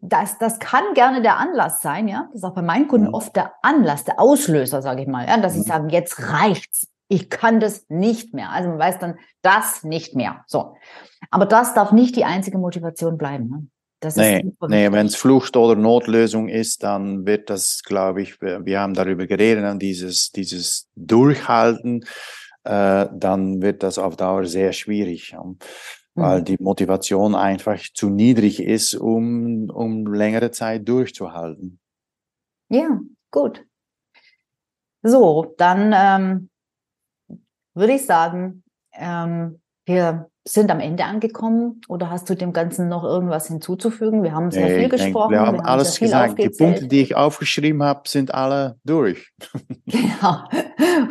[0.00, 2.26] das, das kann gerne der Anlass sein, ja.
[2.28, 3.14] Das ist auch bei meinen Kunden mhm.
[3.14, 5.60] oft der Anlass, der Auslöser, sage ich mal, ja, dass mhm.
[5.60, 6.88] ich sage, jetzt reicht's.
[7.10, 8.50] Ich kann das nicht mehr.
[8.50, 10.44] Also man weiß dann, das nicht mehr.
[10.46, 10.76] So.
[11.30, 13.48] Aber das darf nicht die einzige Motivation bleiben.
[13.48, 13.66] Ne?
[14.00, 18.80] Das nee, nee wenn es Flucht oder Notlösung ist, dann wird das, glaube ich, wir,
[18.80, 22.04] haben darüber geredet, dieses, dieses Durchhalten,
[22.62, 25.30] äh, dann wird das auf Dauer sehr schwierig.
[25.32, 25.42] Ja
[26.18, 26.44] weil mhm.
[26.44, 31.78] die Motivation einfach zu niedrig ist, um, um längere Zeit durchzuhalten.
[32.68, 33.64] Ja, gut.
[35.02, 36.50] So, dann ähm,
[37.74, 43.04] würde ich sagen, ähm, wir sind am Ende angekommen oder hast du dem Ganzen noch
[43.04, 44.22] irgendwas hinzuzufügen?
[44.22, 45.32] Wir haben sehr nee, viel gesprochen.
[45.32, 46.38] wir haben, wir haben alles gesagt.
[46.38, 49.30] Die Punkte, die ich aufgeschrieben habe, sind alle durch.
[49.86, 50.44] genau,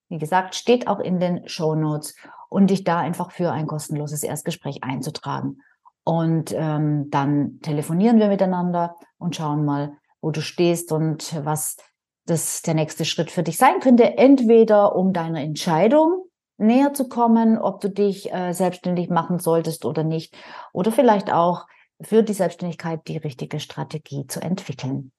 [0.09, 2.15] Wie gesagt, steht auch in den Show Notes
[2.49, 5.61] und dich da einfach für ein kostenloses Erstgespräch einzutragen.
[6.03, 11.77] Und ähm, dann telefonieren wir miteinander und schauen mal, wo du stehst und was
[12.25, 14.17] das der nächste Schritt für dich sein könnte.
[14.17, 16.25] Entweder um deiner Entscheidung
[16.63, 20.35] näher zu kommen, ob du dich äh, selbstständig machen solltest oder nicht.
[20.71, 21.67] Oder vielleicht auch
[22.01, 25.11] für die Selbstständigkeit die richtige Strategie zu entwickeln.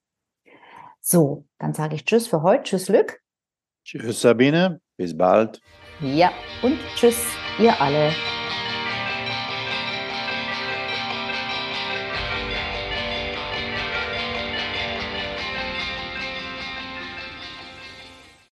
[1.00, 2.64] So, dann sage ich Tschüss für heute.
[2.64, 3.20] Tschüss, Lück.
[3.84, 4.80] Tschüss, Sabine.
[4.96, 5.60] Bis bald.
[6.00, 6.32] Ja,
[6.62, 7.22] und Tschüss,
[7.58, 8.12] ihr alle.